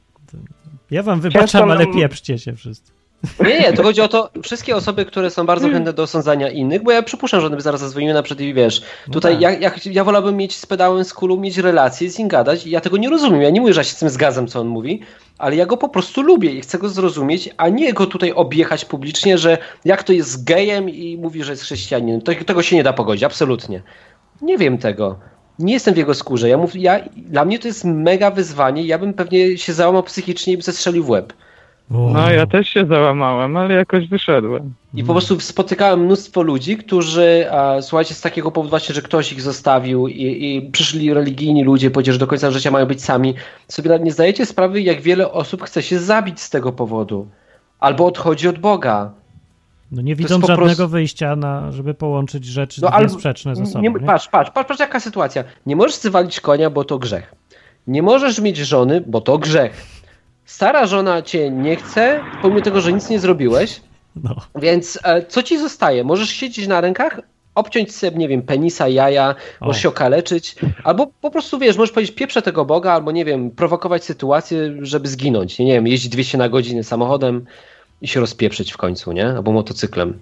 [0.90, 2.92] Ja wam wybaczam, ale nam- pieprzcie się wszyscy.
[3.40, 6.82] Nie, nie, to chodzi o to, wszystkie osoby, które są bardzo chętne do osądzania innych,
[6.82, 9.42] bo ja przypuszczam, że one by zaraz zadzwoniły na przykład i wiesz, No tutaj tak.
[9.42, 12.70] ja, ja, ja wolałbym mieć z pedałem z kulą, mieć relację, z nim gadać i
[12.70, 14.66] ja tego nie rozumiem, ja nie mówię, że ja się z tym zgadzam, co on
[14.66, 15.00] mówi,
[15.38, 18.84] ale ja go po prostu lubię i chcę go zrozumieć, a nie go tutaj objechać
[18.84, 22.82] publicznie, że jak to jest gejem i mówi, że jest chrześcijaninem, to, tego się nie
[22.82, 23.82] da pogodzić, absolutnie.
[24.42, 25.18] Nie wiem tego.
[25.58, 26.48] Nie jestem w jego skórze.
[26.48, 28.82] Ja mów, ja, dla mnie to jest mega wyzwanie.
[28.82, 31.32] Ja bym pewnie się załamał psychicznie i bym zestrzelił w łeb.
[31.90, 34.74] No ja też się załamałem, ale jakoś wyszedłem.
[34.94, 39.32] I po prostu spotykałem mnóstwo ludzi, którzy, a, słuchajcie, z takiego powodu właśnie, że ktoś
[39.32, 43.34] ich zostawił i, i przyszli religijni ludzie, powiedzieli, że do końca życia mają być sami,
[43.68, 47.28] sobie nawet nie zdajecie sprawy, jak wiele osób chce się zabić z tego powodu.
[47.80, 49.12] Albo odchodzi od Boga.
[49.92, 53.82] No nie widzą żadnego prostu- wyjścia, na, żeby połączyć rzeczy No, albo- sprzeczne ze sobą.
[53.82, 55.44] Nie, Nie, patrz, patrz, patrz, patrz, jaka sytuacja.
[55.66, 57.34] Nie możesz zwalić konia, bo to grzech.
[57.86, 59.86] Nie możesz mieć żony, bo to grzech.
[60.44, 63.80] Stara żona cię nie chce, pomimo tego, że nic nie zrobiłeś,
[64.24, 64.34] No.
[64.54, 66.04] Więc e, co ci zostaje?
[66.04, 67.20] Możesz siedzieć na rękach,
[67.54, 69.66] obciąć sobie, nie wiem, penisa, jaja, O.
[69.66, 73.50] możesz się okaleczyć, albo po prostu, wiesz, możesz powiedzieć pieprzę tego Boga, albo, nie wiem,
[73.50, 75.58] prowokować sytuację, żeby zginąć.
[75.58, 77.44] Nie, nie wiem, jeździć 200 na godzinę samochodem
[78.02, 79.26] i się rozpieprzyć w końcu, nie?
[79.28, 80.18] Albo motocyklem.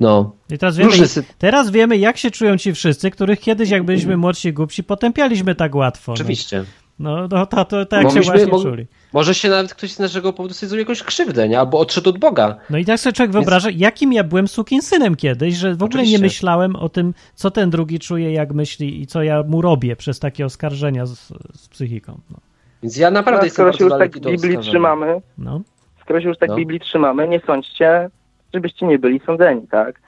[0.00, 0.32] No.
[0.50, 4.16] I teraz wiemy, Różne teraz wiemy, jak się czują ci wszyscy, których kiedyś, jak byliśmy
[4.16, 6.12] młodsi i głupsi, potępialiśmy tak łatwo.
[6.12, 6.64] Oczywiście.
[6.98, 8.86] No, no to, to tak się Mogliśmy- właśnie mog- czuli.
[9.12, 11.58] Może się nawet ktoś z naszego powodu sobie zrobił jakąś krzywdę, nie?
[11.60, 12.56] Albo odszedł od Boga.
[12.70, 14.46] No i tak sobie człowiek wyobraża, jakim ja byłem
[14.82, 16.22] synem kiedyś, że w ogóle nie Oczywiście.
[16.22, 20.18] myślałem o tym, co ten drugi czuje, jak myśli i co ja mu robię przez
[20.18, 21.18] takie oskarżenia z,
[21.54, 22.20] z psychiką.
[22.30, 22.36] No.
[22.82, 24.60] Więc ja naprawdę No, jestem skoro się już tak Biblii oskarżenia.
[24.60, 25.60] trzymamy, no.
[26.08, 26.56] Skoro się już tak No.
[26.56, 28.10] Biblii trzymamy, nie sądźcie,
[28.54, 30.00] żebyście nie byli sądzeni, tak?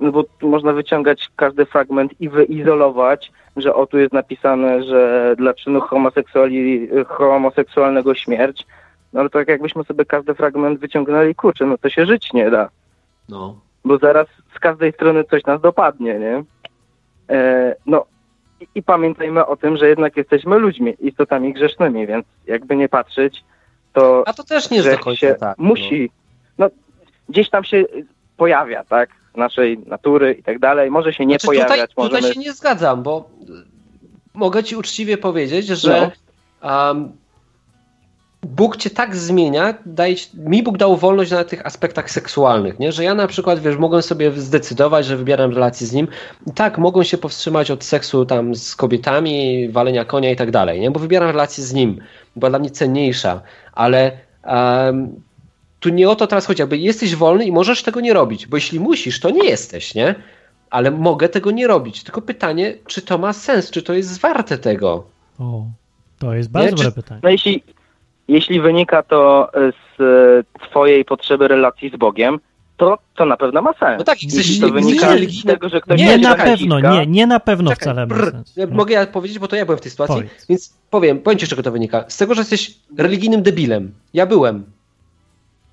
[0.00, 5.34] No bo tu można wyciągać każdy fragment i wyizolować, że o tu jest napisane, że
[5.38, 8.66] dla czynu homoseksuali, homoseksualnego śmierć.
[9.12, 12.68] No ale tak jakbyśmy sobie każdy fragment wyciągnęli, kurczę, no to się żyć nie da.
[13.28, 13.60] No.
[13.84, 16.44] bo zaraz z każdej strony coś nas dopadnie, nie?
[17.30, 18.04] E, no,
[18.60, 23.44] i, i pamiętajmy o tym, że jednak jesteśmy ludźmi, istotami grzesznymi, więc jakby nie patrzeć,
[23.92, 25.58] to, A to też nie jest do końca tak.
[25.58, 25.64] no.
[25.64, 26.10] musi,
[26.58, 26.70] no
[27.28, 27.84] gdzieś tam się
[28.36, 32.20] pojawia, tak, z naszej natury i tak dalej, może się nie Znaczy, pojawiać, tutaj, tutaj
[32.20, 32.34] możemy...
[32.34, 33.30] się nie zgadzam, bo
[34.34, 36.12] mogę ci uczciwie powiedzieć, że
[36.62, 36.88] No.
[36.88, 37.12] um,
[38.42, 42.92] Bóg cię tak zmienia, daje ci, mi Bóg dał wolność na tych aspektach seksualnych, nie?
[42.92, 46.08] że ja na przykład, wiesz, mogłem sobie zdecydować, że wybieram relację z nim
[46.46, 50.80] i tak, mogą się powstrzymać od seksu tam z kobietami, walenia konia i tak dalej,
[50.80, 50.90] nie?
[50.90, 52.00] bo wybieram relację z nim,
[52.36, 53.40] była dla mnie cenniejsza,
[53.72, 54.12] ale
[54.44, 55.20] um,
[55.80, 58.56] tu nie o to teraz chodzi, jakby jesteś wolny i możesz tego nie robić, bo
[58.56, 60.14] jeśli musisz, to nie jesteś, nie?
[60.70, 62.04] Ale mogę tego nie robić.
[62.04, 65.04] Tylko pytanie, czy to ma sens, czy to jest warte tego?
[65.38, 65.64] O,
[66.18, 67.20] to jest bardzo Nie, dobre czy- pytanie.
[67.24, 67.62] No jeśli,
[68.28, 72.38] jeśli wynika to z e, twojej potrzeby relacji z Bogiem,
[72.76, 73.98] to, to na pewno ma sens.
[73.98, 77.40] No tak, jeśli to wynika z tego, że ktoś Nie, na pewno, nie, nie na
[77.40, 78.32] pewno Czekaj, wcale ma brr.
[78.70, 80.46] Mogę ja powiedzieć, bo to ja byłem w tej sytuacji, Powiedz.
[80.48, 82.04] więc powiem, powiem ci, z czego to wynika.
[82.08, 83.92] Z tego, że jesteś religijnym debilem.
[84.14, 84.64] Ja byłem.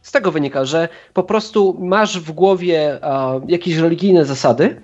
[0.01, 4.82] Z tego wynika, że po prostu masz w głowie a, jakieś religijne zasady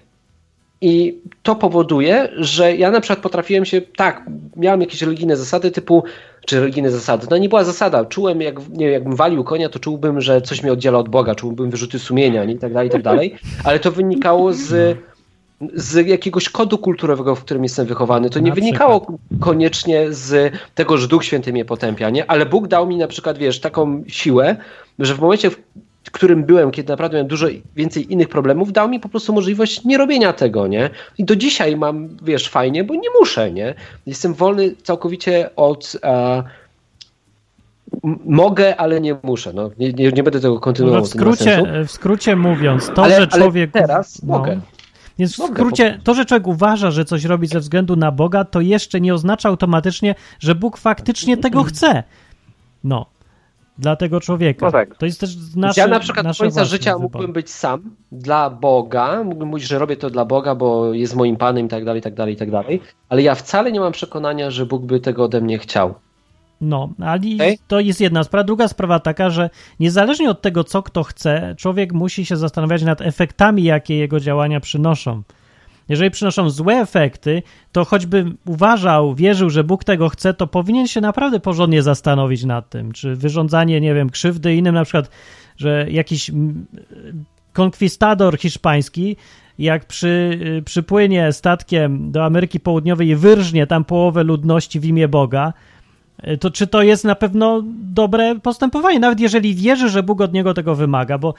[0.81, 4.25] i to powoduje, że ja na przykład potrafiłem się, tak,
[4.55, 6.03] miałem jakieś religijne zasady typu,
[6.45, 9.79] czy religijne zasady, no nie była zasada, czułem, jak, nie wiem, jakbym walił konia, to
[9.79, 12.53] czułbym, że coś mnie oddziela od Boga, czułbym wyrzuty sumienia, nie?
[12.53, 14.97] i tak dalej, i tak dalej, ale to wynikało z
[15.73, 18.29] z jakiegoś kodu kulturowego, w którym jestem wychowany.
[18.29, 22.31] To nie Na wynikało koniecznie z tego, że Duch Święty mnie potępia, nie?
[22.31, 24.55] Ale Bóg dał mi na przykład, wiesz, taką siłę,
[24.99, 25.57] że w momencie, w
[26.11, 29.97] którym byłem, kiedy naprawdę miałem dużo więcej innych problemów, dał mi po prostu możliwość nie
[29.97, 30.89] robienia tego, nie?
[31.17, 33.73] I do dzisiaj mam, wiesz, fajnie, bo nie muszę, nie?
[34.05, 35.97] Jestem wolny całkowicie od...
[36.03, 36.43] E,
[38.03, 39.53] m- mogę, ale nie muszę.
[39.53, 41.05] No, nie, nie, nie będę tego No kontynuował.
[41.05, 43.71] w, nie ma skrócie, w skrócie mówiąc, to, Ale- że ale człowiek.
[43.71, 44.59] teraz mogę.
[45.19, 48.61] Więc w skrócie, to, że człowiek uważa, że coś robi ze względu na Boga, to
[48.61, 52.03] jeszcze nie oznacza automatycznie, że Bóg faktycznie tego chce.
[52.83, 53.05] No.
[53.81, 54.65] Dla tego człowieka.
[54.65, 54.97] No tak.
[54.97, 57.03] To jest też nasze ja na przykład do nasze końca życia wybory.
[57.03, 61.37] mógłbym być sam dla Boga, mógłbym mówić, że robię to dla Boga, bo jest moim
[61.37, 63.91] Panem i tak dalej, i tak dalej, i tak dalej, ale ja wcale nie mam
[63.91, 65.93] przekonania, że Bóg by tego ode mnie chciał.
[66.61, 67.19] No, ale
[67.67, 68.43] to jest jedna sprawa.
[68.43, 73.01] Druga sprawa taka, że niezależnie od tego, co kto chce, człowiek musi się zastanawiać nad
[73.01, 75.21] efektami, jakie jego działania przynoszą.
[75.89, 81.01] Jeżeli przynoszą złe efekty, to choćby uważał, wierzył, że Bóg tego chce, to powinien się
[81.01, 85.09] naprawdę porządnie zastanowić nad tym, czy wyrządzanie, nie wiem, krzywdy innym, na przykład,
[85.57, 86.65] że jakiś mm,
[87.53, 89.15] konkwistador hiszpański,
[89.59, 95.07] jak przy, y, przypłynie statkiem do Ameryki Południowej i wyrżnie tam połowę ludności w imię
[95.07, 95.53] Boga,
[96.39, 97.61] to czy to jest na pewno
[97.93, 101.33] dobre postępowanie, nawet jeżeli wierzy, że Bóg od niego tego wymaga, bo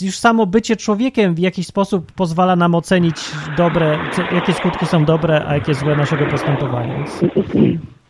[0.00, 3.16] już samo bycie człowiekiem w jakiś sposób pozwala nam ocenić
[3.56, 3.98] dobre,
[4.32, 7.04] jakie skutki są dobre, a jakie złe naszego postępowania.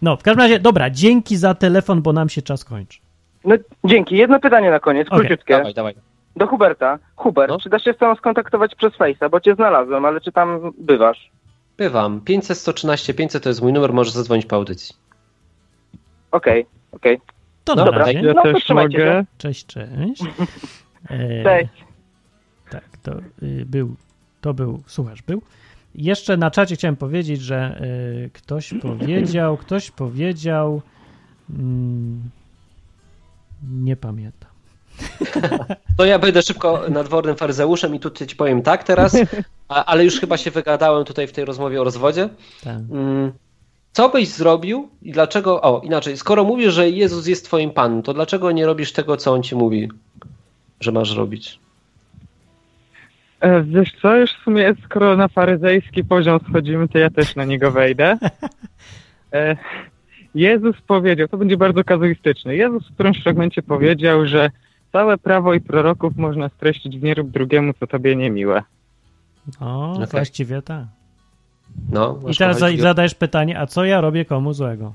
[0.02, 2.98] No, w każdym razie, dobra, dzięki za telefon, bo nam się czas kończy.
[3.44, 4.16] No, dzięki.
[4.16, 5.56] Jedno pytanie na koniec, Okej, króciutkie.
[5.56, 5.94] Dawaj, dawaj.
[6.36, 6.98] Do Huberta.
[7.16, 7.58] Hubert, No.
[7.60, 11.30] czy da się z tobą skontaktować przez Face'a, bo cię znalazłem, ale czy tam bywasz?
[11.78, 12.20] Bywam.
[12.20, 14.94] 500 113 500 to jest mój numer, możesz zadzwonić po audycji.
[16.30, 17.20] Okej, okej.
[17.64, 18.20] To No na dobra, razie.
[18.20, 19.10] Ja No to też trzymajcie mogę.
[19.10, 19.24] się.
[19.38, 20.22] Cześć, cześć.
[21.10, 21.84] E, Cześć.
[22.70, 23.12] Tak, to
[23.42, 23.96] y, był,
[24.40, 25.42] to był, słuchacz był.
[25.94, 27.80] Jeszcze na czacie chciałem powiedzieć, że
[28.26, 30.82] y, ktoś powiedział, ktoś powiedział,
[31.50, 32.30] mm,
[33.72, 34.50] nie pamiętam.
[35.96, 39.16] To ja będę szybko nadwornym faryzeuszem i tutaj ci powiem tak teraz,
[39.68, 42.28] a, ale już chyba się wygadałem tutaj w tej rozmowie o rozwodzie.
[42.64, 42.76] Tak.
[42.90, 43.32] Mm,
[43.92, 48.14] Co byś zrobił i dlaczego, o inaczej, skoro mówisz, że Jezus jest twoim Panem, to
[48.14, 49.88] dlaczego nie robisz tego, co On ci mówi,
[50.80, 51.58] że masz robić?
[53.40, 57.44] E, Wiesz co, już w sumie skoro na faryzejski poziom schodzimy, to ja też na
[57.44, 58.18] niego wejdę.
[59.32, 59.56] E,
[60.34, 64.50] Jezus powiedział, to będzie bardzo kazuistyczne, Jezus w którymś fragmencie powiedział, że
[64.92, 68.62] całe prawo i proroków można streścić w nie rób drugiemu, co tobie niemiłe.
[69.60, 70.06] O, Okej.
[70.10, 70.84] właściwie tak.
[71.92, 74.92] No, I teraz za- zadajesz pytanie, a co ja robię komu złego?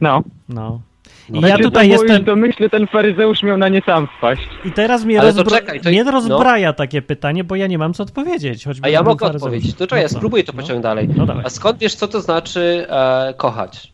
[0.00, 0.22] No.
[0.48, 0.80] No.
[1.28, 1.48] I No.
[1.48, 4.42] ja tutaj to jestem, już domyślę, ten faryzeusz miał na nie sam wpaść.
[4.64, 6.10] i teraz mnie, Ale to czekaj, to- mnie no.
[6.10, 8.64] rozbraja takie pytanie, bo ja nie mam co odpowiedzieć.
[8.82, 9.36] A ja mogę faryzeuszem.
[9.46, 9.74] odpowiedzieć.
[9.76, 10.16] To czekaj, ja No co?
[10.16, 10.56] spróbuję to No.
[10.62, 11.08] pociągnąć dalej.
[11.16, 11.26] No.
[11.44, 13.92] A skąd wiesz, co to znaczy e, kochać?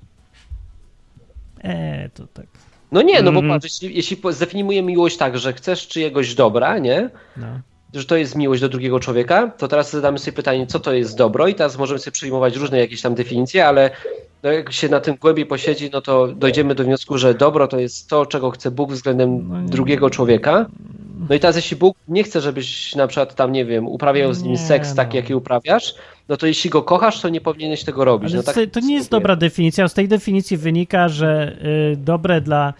[1.65, 2.47] E, to tak.
[2.93, 3.61] No nie, no bo Mhm.
[3.61, 7.11] patrz, jeśli, jeśli zdefiniujemy miłość tak, że chcesz czyjegoś dobra, nie?
[7.37, 7.47] No.
[7.95, 11.17] Że to jest miłość do drugiego człowieka, to teraz zadamy sobie pytanie, co to jest
[11.17, 13.91] dobro i teraz możemy sobie przyjmować różne jakieś tam definicje, ale
[14.43, 17.79] no jak się na tym głębiej posiedzi, no to dojdziemy do wniosku, że dobro to
[17.79, 20.67] jest to, czego chce Bóg względem No drugiego człowieka.
[21.29, 24.43] No i teraz jeśli Bóg nie chce, żebyś na przykład tam, nie wiem, uprawiał z
[24.43, 25.17] nim Nie, seks taki, no.
[25.17, 25.95] jaki uprawiasz,
[26.29, 28.33] no to jeśli go kochasz, to nie powinieneś tego robić.
[28.33, 29.89] No tak to, to nie jest dobra definicja.
[29.89, 31.57] Z tej definicji wynika, że
[31.93, 32.75] y, dobre dla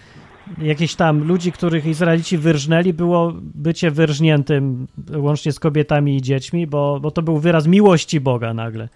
[0.59, 4.87] jakichś tam ludzi, których Izraelici wyrżnęli, było bycie wyrżniętym
[5.17, 8.89] łącznie z kobietami i dziećmi, bo, bo to był wyraz miłości Boga nagle.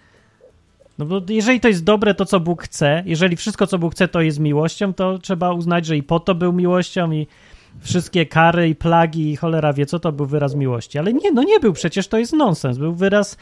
[0.97, 4.07] No bo jeżeli to jest dobre, to co Bóg chce, jeżeli wszystko, co Bóg chce,
[4.07, 7.27] to jest miłością, to trzeba uznać, że i po to był miłością i
[7.79, 10.99] wszystkie kary i plagi i cholera wie co, to był wyraz miłości.
[10.99, 12.77] Ale nie, no nie był, przecież to jest nonsens.
[12.77, 13.37] Był wyraz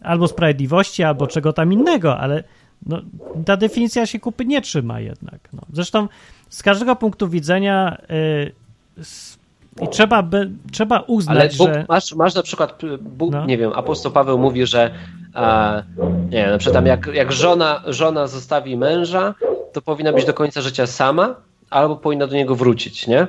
[0.00, 2.44] albo sprawiedliwości, albo czego tam innego, ale
[2.86, 3.00] no,
[3.46, 5.40] ta definicja się kupy nie trzyma jednak.
[5.52, 5.60] No.
[5.72, 6.08] Zresztą
[6.48, 8.52] z każdego punktu widzenia y,
[9.00, 9.38] s-
[9.82, 11.84] i trzeba, by, trzeba Ale uznać, Bóg, że...
[11.88, 13.46] masz, masz na przykład, Bóg, No.
[13.46, 14.90] nie wiem, apostoł Paweł mówi, że
[15.36, 15.82] e,
[16.30, 19.34] nie wiem, na przykład tam jak, jak żona, żona zostawi męża,
[19.72, 21.34] to powinna być do końca życia sama,
[21.70, 23.26] albo powinna do niego wrócić, nie?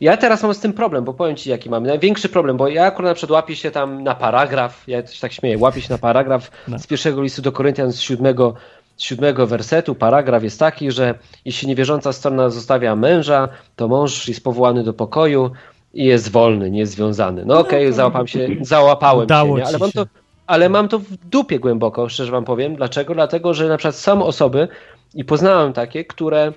[0.00, 1.86] Ja teraz mam z tym problem, bo powiem ci jaki mam.
[1.86, 5.32] Największy problem, bo ja akurat na przykład łapię się tam na paragraf, ja się tak
[5.32, 6.78] śmieję, łapię się na paragraf No.
[6.78, 9.94] z pierwszego listu do Koryntian z siódmego, z siódmego wersetu.
[9.94, 11.14] Paragraf jest taki, że
[11.44, 15.50] jeśli niewierząca strona zostawia męża, to mąż jest powołany do pokoju
[15.94, 17.44] i jest wolny, nie jest związany.
[17.46, 19.68] No okej, załapałem się, załapałem Udało się, nie?
[19.68, 19.94] ale mam się.
[19.94, 20.06] to
[20.46, 22.76] ale mam to w dupie głęboko, szczerze wam powiem.
[22.76, 23.14] Dlaczego?
[23.14, 24.68] Dlatego, że na przykład są osoby
[25.14, 26.52] i poznałem takie, które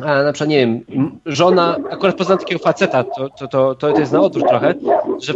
[0.00, 0.80] a na przykład, nie wiem,
[1.26, 4.74] żona, akurat poznałem takiego faceta, to, to, to, to jest na odwrót trochę,
[5.22, 5.32] że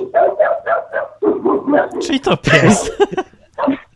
[2.03, 2.91] Czyli to pies.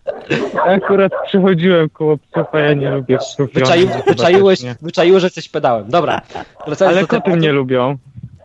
[0.66, 3.52] Akurat przechodziłem koło psów, a ja nie lubię psów.
[3.52, 5.88] wyczaił, wyczaiłeś, wyczaiłeś, że coś pedałem.
[5.90, 6.20] Dobra,
[6.66, 7.38] wracając Ale do koty tematu.
[7.38, 7.98] mnie lubią.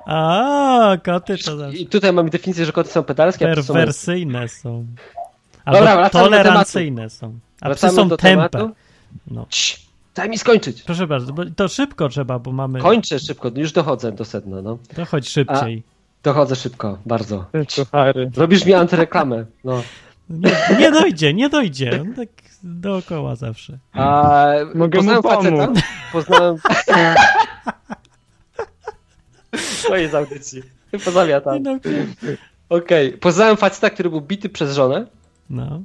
[0.06, 3.74] A, koty to zawsze I tutaj mamy definicję, że koty są pedalskie, a psy są
[3.74, 4.86] perwersyjne są.
[5.66, 7.28] Albo Dobra, wracamy tolerancyjne są.
[7.62, 8.72] A psy Wracamy są do tematu.
[9.28, 9.46] No.
[9.50, 9.78] Cii,
[10.16, 10.84] daj mi skończyć.
[10.84, 12.80] Proszę bardzo, bo to szybko trzeba, bo mamy...
[12.80, 14.78] Kończę szybko, już dochodzę do sedna, no.
[14.96, 15.84] To chodź szybciej.
[16.24, 17.46] Dochodzę szybko, bardzo.
[17.70, 18.32] Suchary.
[18.38, 19.82] Robisz mi antyreklamę, no.
[20.30, 22.02] Nie, nie dojdzie, nie dojdzie.
[22.02, 22.30] On tak
[22.64, 23.78] dookoła zawsze.
[23.94, 24.46] A,
[24.76, 25.80] Mogę mu poznałem faceta, pomóc.
[26.12, 26.58] poznałem...
[29.88, 30.64] To jest audycji.
[31.06, 31.64] Pozamiatam.
[31.64, 31.80] No,
[32.70, 35.06] Okej, poznałem faceta, który był bity przez żonę
[35.50, 35.82] no.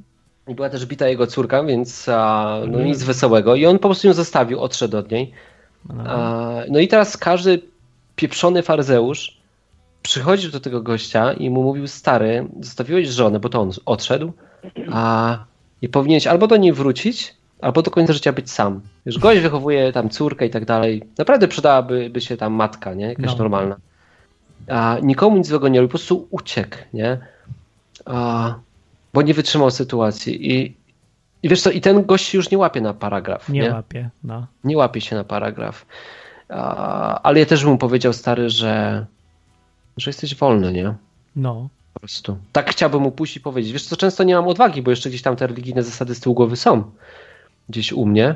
[0.47, 2.85] i była też bita jego córka, więc a, no Mhm.
[2.85, 3.55] nic wesołego.
[3.55, 5.31] I on po prostu ją zostawił, odszedł od niej.
[5.89, 6.03] no.
[6.07, 7.61] A, no i teraz każdy
[8.15, 9.40] pieprzony faryzeusz
[10.01, 14.33] przychodził do tego gościa i mu mówił, stary, zostawiłeś żonę, bo to on odszedł,
[14.91, 15.37] a
[15.81, 18.81] i powinieneś albo do niej wrócić, albo do końca życia być sam.
[19.05, 21.03] Wiesz, gość wychowuje tam córkę i tak dalej.
[21.17, 23.05] Naprawdę przydałaby by się tam matka, nie?
[23.05, 23.35] Jakaś No.
[23.37, 23.75] normalna.
[24.67, 27.17] A nikomu nic złego nie robił, po prostu uciekł, nie?
[28.05, 28.53] A,
[29.13, 30.51] bo nie wytrzymał sytuacji.
[30.51, 30.75] I,
[31.43, 33.71] I wiesz co, i ten gość już nie łapie na paragraf, Nie, nie?
[33.71, 34.47] łapie, no.
[34.63, 35.85] nie łapie się na paragraf.
[36.49, 39.05] A, ale ja też bym powiedział, stary, że,
[39.97, 40.93] że jesteś wolny, nie?
[41.35, 41.69] No.
[41.93, 42.37] Po prostu.
[42.51, 43.73] Tak chciałbym mu pójść i powiedzieć.
[43.73, 46.35] Wiesz co, często nie mam odwagi, bo jeszcze gdzieś tam te religijne zasady z tyłu
[46.35, 46.83] głowy są.
[47.69, 48.35] Gdzieś u mnie.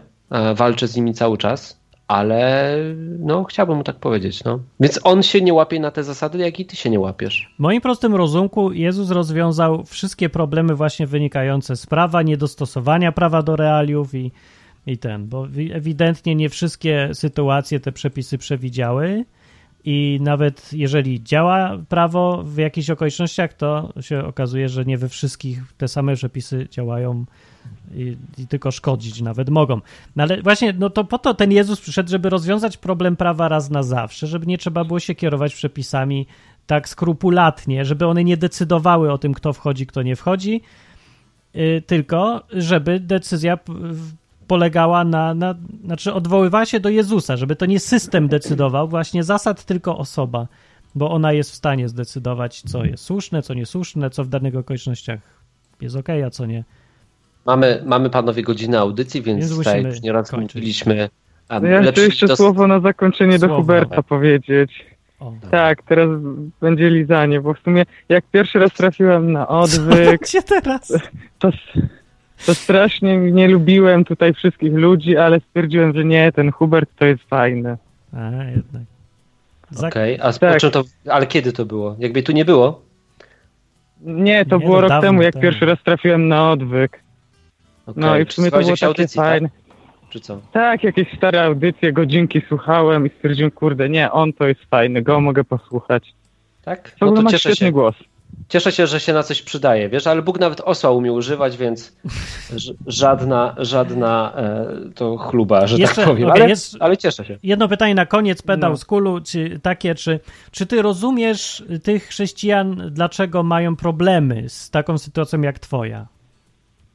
[0.56, 2.76] Walczę z nimi cały czas, ale
[3.20, 4.60] no chciałbym mu tak powiedzieć, no.
[4.80, 7.54] Więc on się nie łapie na te zasady, jak i ty się nie łapiesz.
[7.58, 13.56] W moim prostym rozumku Jezus rozwiązał wszystkie problemy właśnie wynikające z prawa, niedostosowania prawa do
[13.56, 14.32] realiów i,
[14.88, 19.26] i ten, bo wi- ewidentnie nie wszystkie sytuacje te przepisy przewidziały
[19.86, 25.62] i nawet jeżeli działa prawo w jakichś okolicznościach, to się okazuje, że nie we wszystkich
[25.78, 27.26] te same przepisy działają
[27.96, 29.82] i, i tylko szkodzić nawet mogą.
[30.16, 33.70] No ale właśnie, no to po to ten Jezus przyszedł, żeby rozwiązać problem prawa raz
[33.70, 36.28] na zawsze, żeby nie trzeba było się kierować przepisami
[36.68, 40.62] tak skrupulatnie, żeby one nie decydowały o tym, kto wchodzi, kto nie wchodzi,
[41.54, 43.58] yy, tylko żeby decyzja
[44.48, 49.66] polegała na, na, znaczy odwoływała się do Jezusa, żeby to nie system decydował, właśnie zasad
[49.66, 50.48] tylko osoba,
[50.96, 55.20] bo ona jest w stanie zdecydować, co jest słuszne, co niesłuszne, co w danych okolicznościach
[55.82, 56.64] jest ok, a co nie.
[57.46, 60.56] Mamy, mamy panowie godzinę audycji, więc Więc tutaj już nieraz kończyć.
[60.56, 61.10] mówiliśmy.
[61.50, 63.56] a No ja chcę jeszcze dos- słowo na zakończenie do Słowo.
[63.62, 64.86] Huberta powiedzieć.
[65.20, 65.34] O.
[65.52, 66.10] Tak, teraz
[66.62, 70.94] będzie lizanie, bo w sumie jak pierwszy raz trafiłem na odwyk, Gdzie teraz?
[71.40, 71.50] to,
[72.46, 77.24] to strasznie nie lubiłem tutaj wszystkich ludzi, ale stwierdziłem, że nie, ten Hubert to jest
[77.24, 77.78] fajny.
[78.14, 78.84] A, jednak.
[79.72, 79.88] Za...
[79.88, 80.60] Okej, a Tak.
[80.72, 81.96] to, ale kiedy to było?
[82.00, 82.82] Jakby tu nie było?
[84.02, 87.00] Nie, to Nie, było no rok dawno temu, jak pierwszy raz trafiłem na odwyk.
[87.86, 88.04] Okej.
[88.04, 89.26] No i w Czy sumie to było takie audycji, tak?
[89.26, 89.50] fajne.
[90.10, 90.42] Czy co?
[90.52, 95.22] Tak, jakieś stare audycje, godzinki słuchałem i stwierdziłem, kurde, nie, on to jest fajny, go
[95.22, 96.14] mogę posłuchać.
[96.66, 96.96] Tak?
[97.02, 97.72] No to ma cieszę świetny się.
[97.72, 97.96] głos.
[98.50, 101.96] Cieszę się, że się na coś przydaje, wiesz, ale Bóg nawet osła umie używać, więc
[102.88, 104.66] żadna, żadna e,
[104.96, 106.30] to chluba, że Jeszcze- tak powiem.
[106.30, 107.38] okej, ale, jest- ale cieszę się.
[107.44, 108.78] Jedno pytanie na koniec, pedał No.
[108.78, 110.20] z kulu, czy, takie, czy,
[110.52, 116.08] czy ty rozumiesz tych chrześcijan, dlaczego mają problemy z taką sytuacją jak twoja?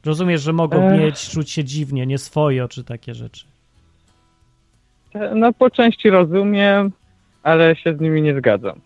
[0.05, 1.01] Rozumiesz, że mogą Ech.
[1.01, 3.45] mieć, czuć się dziwnie, nieswojo, czy takie rzeczy?
[5.35, 6.93] No po części rozumiem,
[7.43, 8.81] ale się z nimi nie zgadzam.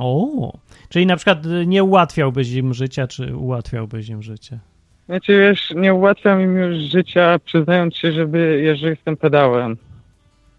[0.00, 0.52] O,
[0.88, 4.58] czyli na przykład y, nie ułatwiałbyś im życia, czy ułatwiałbyś im życie?
[5.06, 9.76] Znaczy wiesz, nie ułatwiam im już życia, przyznając się, żeby, że jestem pedałem.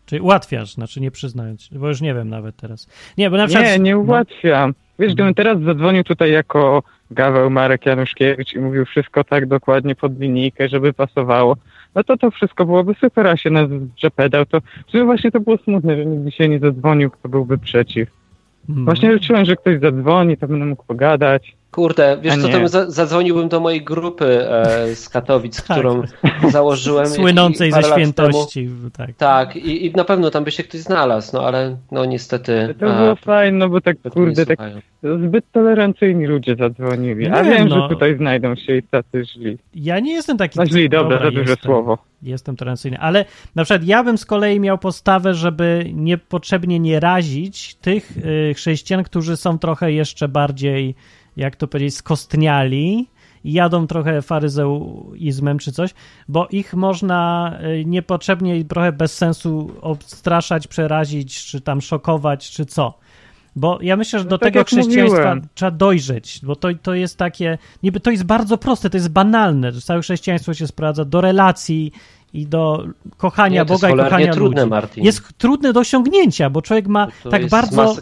[0.06, 2.88] Czyli ułatwiasz, znaczy nie przyznając, bo już nie wiem nawet teraz.
[3.18, 3.68] Nie, bo na przykład...
[3.68, 4.74] Nie, nie no, ułatwiam.
[5.00, 10.20] Wiesz, gdybym teraz zadzwonił tutaj jako Gaweł Marek Januszkiewicz i mówił wszystko tak dokładnie pod
[10.20, 11.58] linijkę, żeby pasowało,
[11.96, 15.32] no to to wszystko byłoby super, a się nas że pedał, to w sumie właśnie
[15.32, 18.20] to było smutne, że nikt dzisiaj nie zadzwonił, kto byłby przeciw.
[18.70, 21.55] Mm, Właśnie liczyłem, że ktoś zadzwoni, to będę mógł pogadać.
[21.72, 25.78] Kurde, wiesz co, to za, zadzwoniłbym do mojej grupy e, z Katowic, Tak.
[25.78, 26.01] którą
[26.49, 27.07] założyłem.
[27.07, 29.09] Słynącej ze świętości, tak.
[29.17, 32.76] Tak, i, i na pewno tam by się ktoś znalazł, no ale no niestety.
[32.80, 34.59] To a, było fajne, no bo tak kurde, tak
[35.03, 37.28] zbyt tolerancyjni ludzie zadzwonili.
[37.28, 37.82] A wiem, no.
[37.82, 39.57] że tutaj znajdą się i tacy źli.
[39.76, 40.59] Ja nie jestem taki...
[40.59, 41.57] No źli, dobra, za duże jestem.
[41.57, 41.97] słowo.
[42.24, 47.76] Jestem tolerancyjny, ale na przykład ja bym z kolei miał postawę, żeby niepotrzebnie nie razić
[47.76, 50.95] tych y, chrześcijan, którzy są trochę jeszcze bardziej,
[51.38, 53.07] jak to powiedzieć, skostniali
[53.43, 55.93] i jadą trochę faryzeuizmem czy coś,
[56.27, 62.65] bo ich można y, niepotrzebnie i trochę bez sensu obstraszać, przerazić, czy tam szokować, czy
[62.65, 62.97] co.
[63.55, 65.47] Bo ja myślę, że No do tak tego chrześcijaństwa mówiłem.
[65.53, 69.71] trzeba dojrzeć, bo to, to jest takie, niby to jest bardzo proste, to jest banalne,
[69.71, 71.91] całe chrześcijaństwo się sprowadza do relacji
[72.34, 72.86] i do
[73.17, 74.69] kochania Nie, Boga i kochania trudne, ludzi.
[74.69, 75.03] Martin.
[75.03, 77.95] Jest trudne do osiągnięcia, bo człowiek ma To tak bardzo,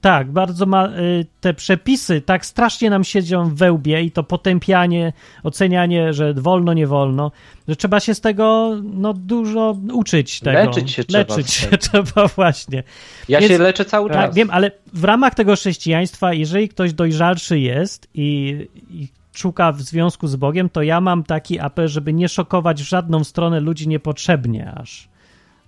[0.00, 5.12] tak, bardzo ma y, te przepisy, tak strasznie nam siedzą w wełbie i to potępianie,
[5.42, 7.32] ocenianie, że wolno, nie wolno,
[7.68, 10.58] że trzeba się z tego no dużo uczyć tego.
[10.58, 12.82] Leczyć się trzeba Leczyć się trzeba właśnie.
[13.28, 14.34] Ja Więc- się leczę cały Tak, czas.
[14.34, 18.56] wiem, ale w ramach tego chrześcijaństwa, jeżeli ktoś dojrzalszy jest i,
[18.90, 19.08] i
[19.38, 23.24] szuka w związku z Bogiem, to ja mam taki apel, żeby nie szokować w żadną
[23.24, 25.08] stronę ludzi niepotrzebnie aż.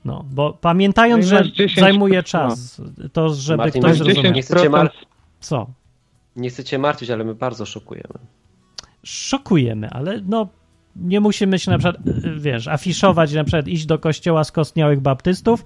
[0.04, 2.22] No, bo pamiętając, No że masz 10 zajmuje no.
[2.22, 4.32] czas, to żeby Martin, ktoś zrozumiał.
[4.32, 4.70] 10% Nie chcecie
[5.40, 5.66] Co?
[6.36, 8.18] Nie chcę cię martwić, ale my bardzo szokujemy.
[9.04, 10.48] Szokujemy, ale no
[10.96, 11.96] nie musimy się na przykład,
[12.36, 15.64] wiesz, afiszować, na przykład iść do kościoła skostniałych baptystów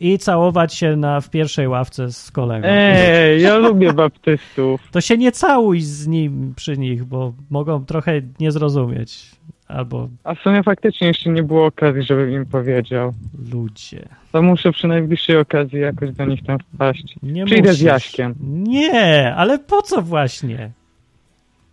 [0.00, 2.68] i całować się na, w pierwszej ławce z kolegą.
[2.70, 4.80] Ej, ja lubię baptystów.
[4.90, 9.30] to się nie całuj z nim przy nich, bo mogą trochę nie zrozumieć.
[9.68, 13.12] Albo A w sumie faktycznie jeszcze nie było okazji, żebym im powiedział.
[13.52, 14.08] ludzie.
[14.32, 17.14] To muszę przy najbliższej okazji jakoś do nich tam wpaść.
[17.22, 17.82] Nie Przyjdę z musisz.
[17.86, 18.34] Jaśkiem.
[18.40, 20.70] Nie, ale po co właśnie?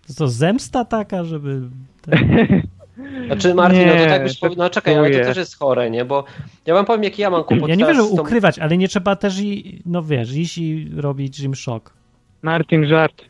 [0.07, 1.61] To, to zemsta taka, żeby...
[3.25, 5.91] Znaczy, Martin, no to Nie, tak byś powie- No czekaj, ale to też jest chore,
[5.91, 6.05] nie?
[6.05, 6.23] Bo
[6.65, 9.39] ja wam powiem, jaki ja mam kłopot Ja nie wiem, ukrywać, ale nie trzeba też
[9.39, 11.93] i, no wiesz, iść i robić im szok.
[12.41, 13.21] Martin, żart.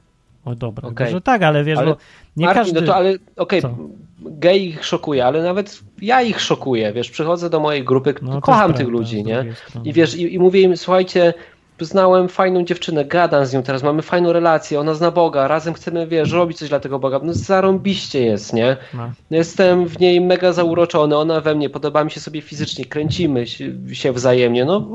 [0.46, 1.12] O dobra, Okej.
[1.12, 1.98] że tak, ale wiesz, Ale- bo
[2.38, 2.82] nie Martin, każdy...
[2.82, 3.78] no to ale okej, Co?
[4.20, 8.68] gej ich szokuje, ale nawet ja ich szokuję, wiesz, przychodzę do mojej grupy, No, kocham
[8.74, 9.46] tych prawda, ludzi, nie?
[9.84, 11.34] I wiesz, i, i mówię im, słuchajcie,
[11.78, 16.08] poznałem fajną dziewczynę, gadam z nią teraz, mamy fajną relację, ona zna Boga, razem chcemy,
[16.08, 18.78] wiesz, robić coś dla tego Boga, no zarąbiście jest, nie?
[18.94, 19.12] No.
[19.32, 23.74] Jestem w niej mega zauroczony, ona we mnie, podoba mi się sobie fizycznie, kręcimy się,
[23.94, 24.90] się wzajemnie, no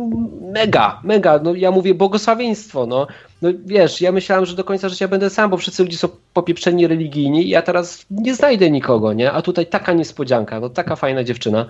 [0.53, 3.07] mega, mega, no ja mówię błogosławieństwo, no.
[3.43, 6.87] no wiesz, ja myślałem, że do końca życia będę sam, bo wszyscy ludzie są popieprzeni
[6.87, 9.33] religijni i ja teraz nie znajdę nikogo, nie?
[9.33, 11.66] A tutaj taka niespodzianka, no taka fajna dziewczyna.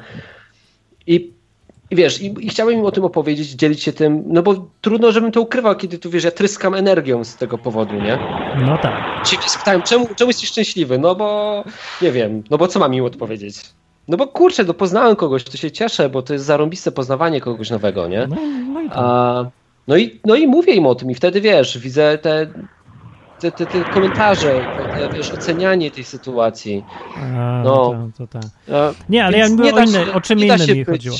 [1.07, 1.33] I
[1.93, 5.13] i wiesz, i, i chciałem im o tym opowiedzieć, dzielić się tym, no bo trudno,
[5.13, 8.19] żebym to ukrywał, kiedy tu wiesz, ja tryskam energią z tego powodu, nie?
[8.55, 9.05] No tak.
[9.23, 10.99] Ci mnie spytałem, czemu, czemu jesteś szczęśliwy?
[10.99, 11.65] No bo,
[12.03, 13.57] nie wiem, no bo co mam im odpowiedzieć?
[14.09, 17.71] No bo kurczę, no poznałem kogoś, to się cieszę, bo to jest zarąbiste poznawanie kogoś
[17.71, 18.27] nowego, nie?
[18.27, 18.37] No,
[18.75, 18.99] no i tak.
[18.99, 19.51] A,
[19.89, 22.47] no, i, no i mówię im o tym i wtedy wiesz, widzę te,
[23.43, 24.61] te, te, te komentarze,
[24.99, 26.85] te, wiesz, ocenianie tej sytuacji.
[27.17, 27.75] A, no.
[28.17, 28.43] to, to, tak.
[28.73, 31.17] A, Nie, ale ja mówię o, inne, się- o czym nie innym się mi chodziło.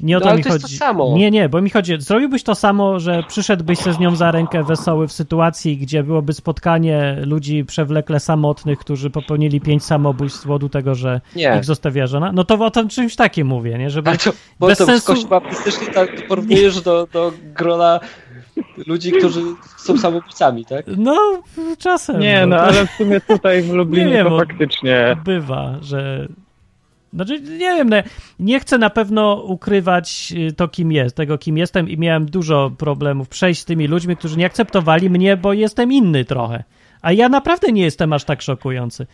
[0.00, 0.62] Nie o no, to ale mi to chodzi.
[0.62, 1.12] to samo.
[1.16, 2.00] Nie, nie, bo mi chodzi.
[2.00, 6.32] Zrobiłbyś to samo, że przyszedłbyś se z nią za rękę wesoły w sytuacji, gdzie byłoby
[6.32, 11.56] spotkanie ludzi przewlekle samotnych, którzy popełnili pięć samobójstw z powodu tego, że Nie.
[11.58, 12.32] ich zostawia żona.
[12.32, 13.90] No to o tym czymś takim mówię, nie?
[13.90, 15.26] Żeby to, bo bez to sensu-
[15.90, 18.00] w tak porównujesz do, do grona
[18.86, 19.40] ludzi, którzy
[19.76, 20.86] są samobójcami, tak?
[20.96, 21.42] No,
[21.78, 22.20] czasem.
[22.20, 25.16] Nie, no to ale w sumie tutaj w Lublinie Nie wiem, to faktycznie...
[25.24, 26.28] bywa, że.
[27.14, 27.96] Znaczy, nie wiem, no,
[28.38, 32.70] nie chcę na pewno ukrywać y, to, kim jest, tego, kim jestem, i miałem dużo
[32.78, 36.64] problemów przejść z tymi ludźmi, którzy nie akceptowali mnie, bo jestem inny trochę.
[37.02, 39.06] A ja naprawdę nie jestem aż tak szokujący.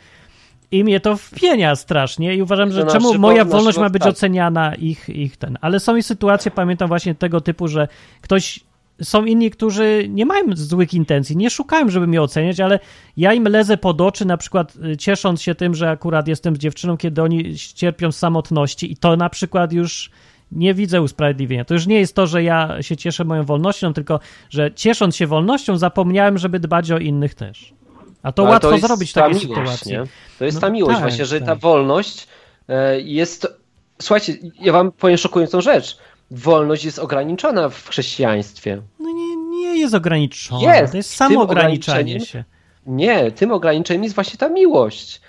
[0.70, 5.08] I mnie to wpienia strasznie i uważam, że czemu moja wolność ma być oceniana ich,
[5.08, 5.58] ich ten.
[5.60, 7.88] Ale są i sytuacje, pamiętam właśnie tego typu, że
[8.20, 8.60] ktoś
[9.02, 12.78] są inni, którzy nie mają złych intencji, nie szukają, żeby mnie oceniać, ale
[13.16, 16.58] ja im lezę pod oczy, na przykład y, ciesząc się tym, że akurat jestem z
[16.58, 20.10] dziewczyną, kiedy oni cierpią z samotności i to na przykład już
[20.52, 21.64] nie widzę usprawiedliwienia.
[21.64, 24.20] To już nie jest to, że ja się cieszę moją wolnością, tylko
[24.50, 27.74] że ciesząc się wolnością zapomniałem, żeby dbać o innych też.
[28.22, 29.92] A to No, ale łatwo jest zrobić w ta takiej miłość, sytuacji.
[29.92, 30.04] Nie?
[30.38, 31.48] To jest No ta miłość tak, właśnie, że tak.
[31.48, 32.26] ta wolność
[32.68, 33.62] e, jest...
[34.02, 35.98] Słuchajcie, ja wam powiem szokującą rzecz.
[36.32, 38.82] Wolność jest ograniczona w chrześcijaństwie.
[39.00, 40.64] No nie, nie jest ograniczone.
[40.64, 40.90] Jest.
[40.92, 42.44] To jest samo ograniczanie się.
[42.86, 45.20] Nie, tym ograniczeniem jest właśnie ta miłość.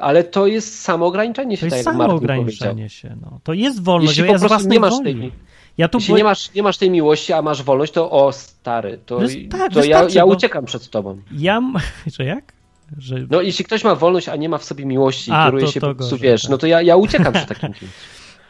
[0.00, 3.16] Ale to jest samo ograniczenie się, To jest tak samo ograniczenie się.
[3.22, 3.40] No.
[3.44, 5.14] To jest wolność, Jeśli po ja z prostu nie masz woli.
[5.14, 5.32] tej,
[5.78, 8.98] Ja tu jeśli nie masz, nie masz tej miłości, a masz wolność, to o stary,
[9.06, 11.18] to, tak, to ja, ja uciekam przed tobą.
[11.32, 11.62] Ja...
[12.16, 12.52] Że jak?
[12.98, 13.16] Że...
[13.30, 15.72] No jeśli ktoś ma wolność, a nie ma w sobie miłości i A, kieruje to-
[15.72, 16.50] się to po prostu, wiesz, tak.
[16.50, 17.90] no to ja, ja uciekam przed takim kimś.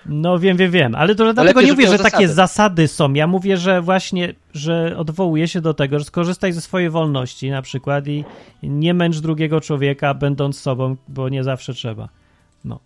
[0.06, 2.34] No wiem, wiem, wiem, ale to dlatego lepiej, nie mówię, że miał takie zasady.
[2.34, 3.12] zasady są.
[3.12, 7.62] Ja mówię, że właśnie, że odwołuję się do tego, że skorzystaj ze swojej wolności na
[7.62, 8.24] przykład i
[8.62, 12.08] nie męcz drugiego człowieka będąc sobą, bo nie zawsze trzeba.
[12.64, 12.80] No,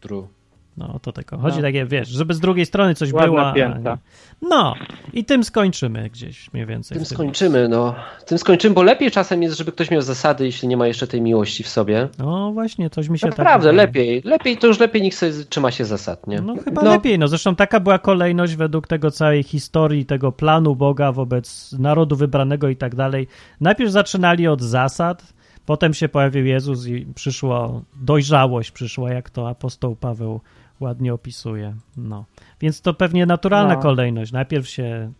[0.00, 0.28] True.
[0.76, 1.38] No o to tego.
[1.38, 1.62] Chodzi No.
[1.62, 3.46] takie, wiesz, żeby z drugiej strony coś Ładna było.
[3.48, 3.98] a pięta.
[4.42, 4.74] No
[5.12, 6.94] i tym skończymy gdzieś mniej więcej.
[6.98, 7.16] Tym tym.
[7.16, 7.94] skończymy, no.
[8.26, 11.22] Tym skończymy, bo lepiej czasem jest, żeby ktoś miał zasady, jeśli nie ma jeszcze tej
[11.22, 12.08] miłości w sobie.
[12.18, 14.22] No właśnie, coś mi się tak Naprawdę, lepiej.
[14.24, 16.40] Lepiej, to już lepiej niech sobie trzyma się zasad, nie?
[16.40, 16.90] No chyba No.
[16.90, 22.16] lepiej, no zresztą taka była kolejność według tego całej historii, tego planu Boga wobec narodu
[22.16, 23.28] wybranego i tak dalej.
[23.60, 25.34] Najpierw zaczynali od zasad,
[25.66, 30.40] potem się pojawił Jezus i przyszło, dojrzałość przyszła, jak to apostoł Paweł
[30.84, 31.74] ładnie opisuje.
[31.96, 32.24] No.
[32.60, 33.80] Więc to pewnie naturalna No.
[33.80, 34.32] kolejność.
[34.32, 35.12] Najpierw się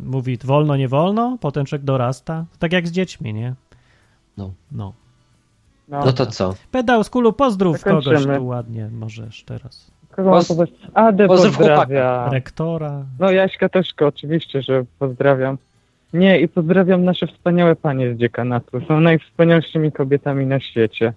[0.00, 2.44] mówi wolno, nie wolno, potem człowiek dorasta.
[2.58, 3.54] Tak jak z dziećmi, nie?
[4.36, 4.52] No.
[4.72, 4.92] No.
[5.88, 6.54] No to co?
[6.70, 9.90] Pedał z kulu, pozdrów kogoś tu ładnie, możesz teraz.
[10.10, 10.68] Kogo Poz-?
[10.94, 12.28] Adę pozdrów pozdrawia.
[12.30, 13.04] Rektora.
[13.18, 15.58] No Jaśka też oczywiście, że pozdrawiam.
[16.12, 18.80] Nie, i pozdrawiam nasze wspaniałe panie z dziekanatu.
[18.88, 21.12] Są najwspanialszymi kobietami na świecie.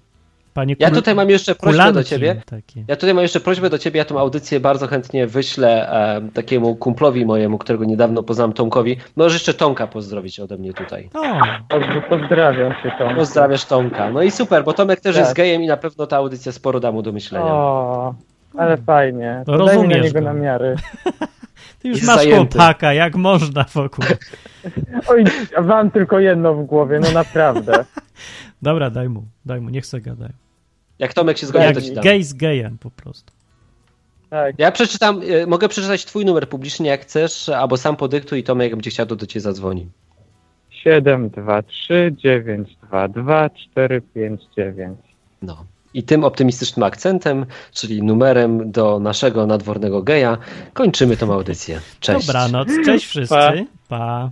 [0.53, 2.41] Panie Ja tutaj mam jeszcze prośbę do kulanki ciebie.
[2.45, 2.83] Takie.
[2.87, 6.75] Ja tutaj mam jeszcze prośbę do ciebie, ja tą audycję bardzo chętnie wyślę e, takiemu
[6.75, 8.97] kumplowi mojemu, którego niedawno poznałem, Tomkowi.
[9.15, 11.09] Możesz jeszcze Tomka pozdrowić ode mnie tutaj.
[11.13, 11.21] O,
[11.69, 13.15] Dobrze, pozdrawiam się Tom.
[13.15, 14.11] Pozdrawiasz Tomka.
[14.11, 15.25] No i super, bo Tomek też Tak.
[15.25, 17.45] jest gejem i na pewno ta audycja sporo da mu do myślenia.
[17.45, 18.15] O,
[18.59, 19.43] ale fajnie.
[19.45, 20.25] To To mi na rozumiesz niego go.
[20.25, 20.75] namiary.
[21.79, 22.57] ty już masz zajęty.
[22.57, 24.05] chłopaka, jak można wokół.
[25.09, 25.23] Oj,
[25.57, 27.85] a wam tylko jedno w głowie, no naprawdę.
[28.61, 30.33] Dobra, daj mu, daj mu, niech se gadają.
[30.99, 32.03] Jak Tomek się zgodzi, Jak to ci dam.
[32.03, 33.33] gej z gejem po prostu.
[34.29, 34.55] Tak.
[34.59, 38.65] Ja przeczytam, e, mogę przeczytać twój numer publicznie jak chcesz, albo sam podyktuj i Tomek
[38.65, 39.87] jak będzie chciał, to do ciebie zadzwoni.
[40.69, 44.99] 7, 2, 3, 9, 2, 2, 4, 5, 9.
[45.41, 45.65] No.
[45.93, 50.37] I tym optymistycznym akcentem, czyli numerem do naszego nadwornego geja,
[50.73, 51.81] kończymy tą audycję.
[51.99, 52.27] Cześć.
[52.27, 53.35] Dobranoc, cześć wszyscy.
[53.35, 53.53] Pa.
[53.89, 54.31] pa.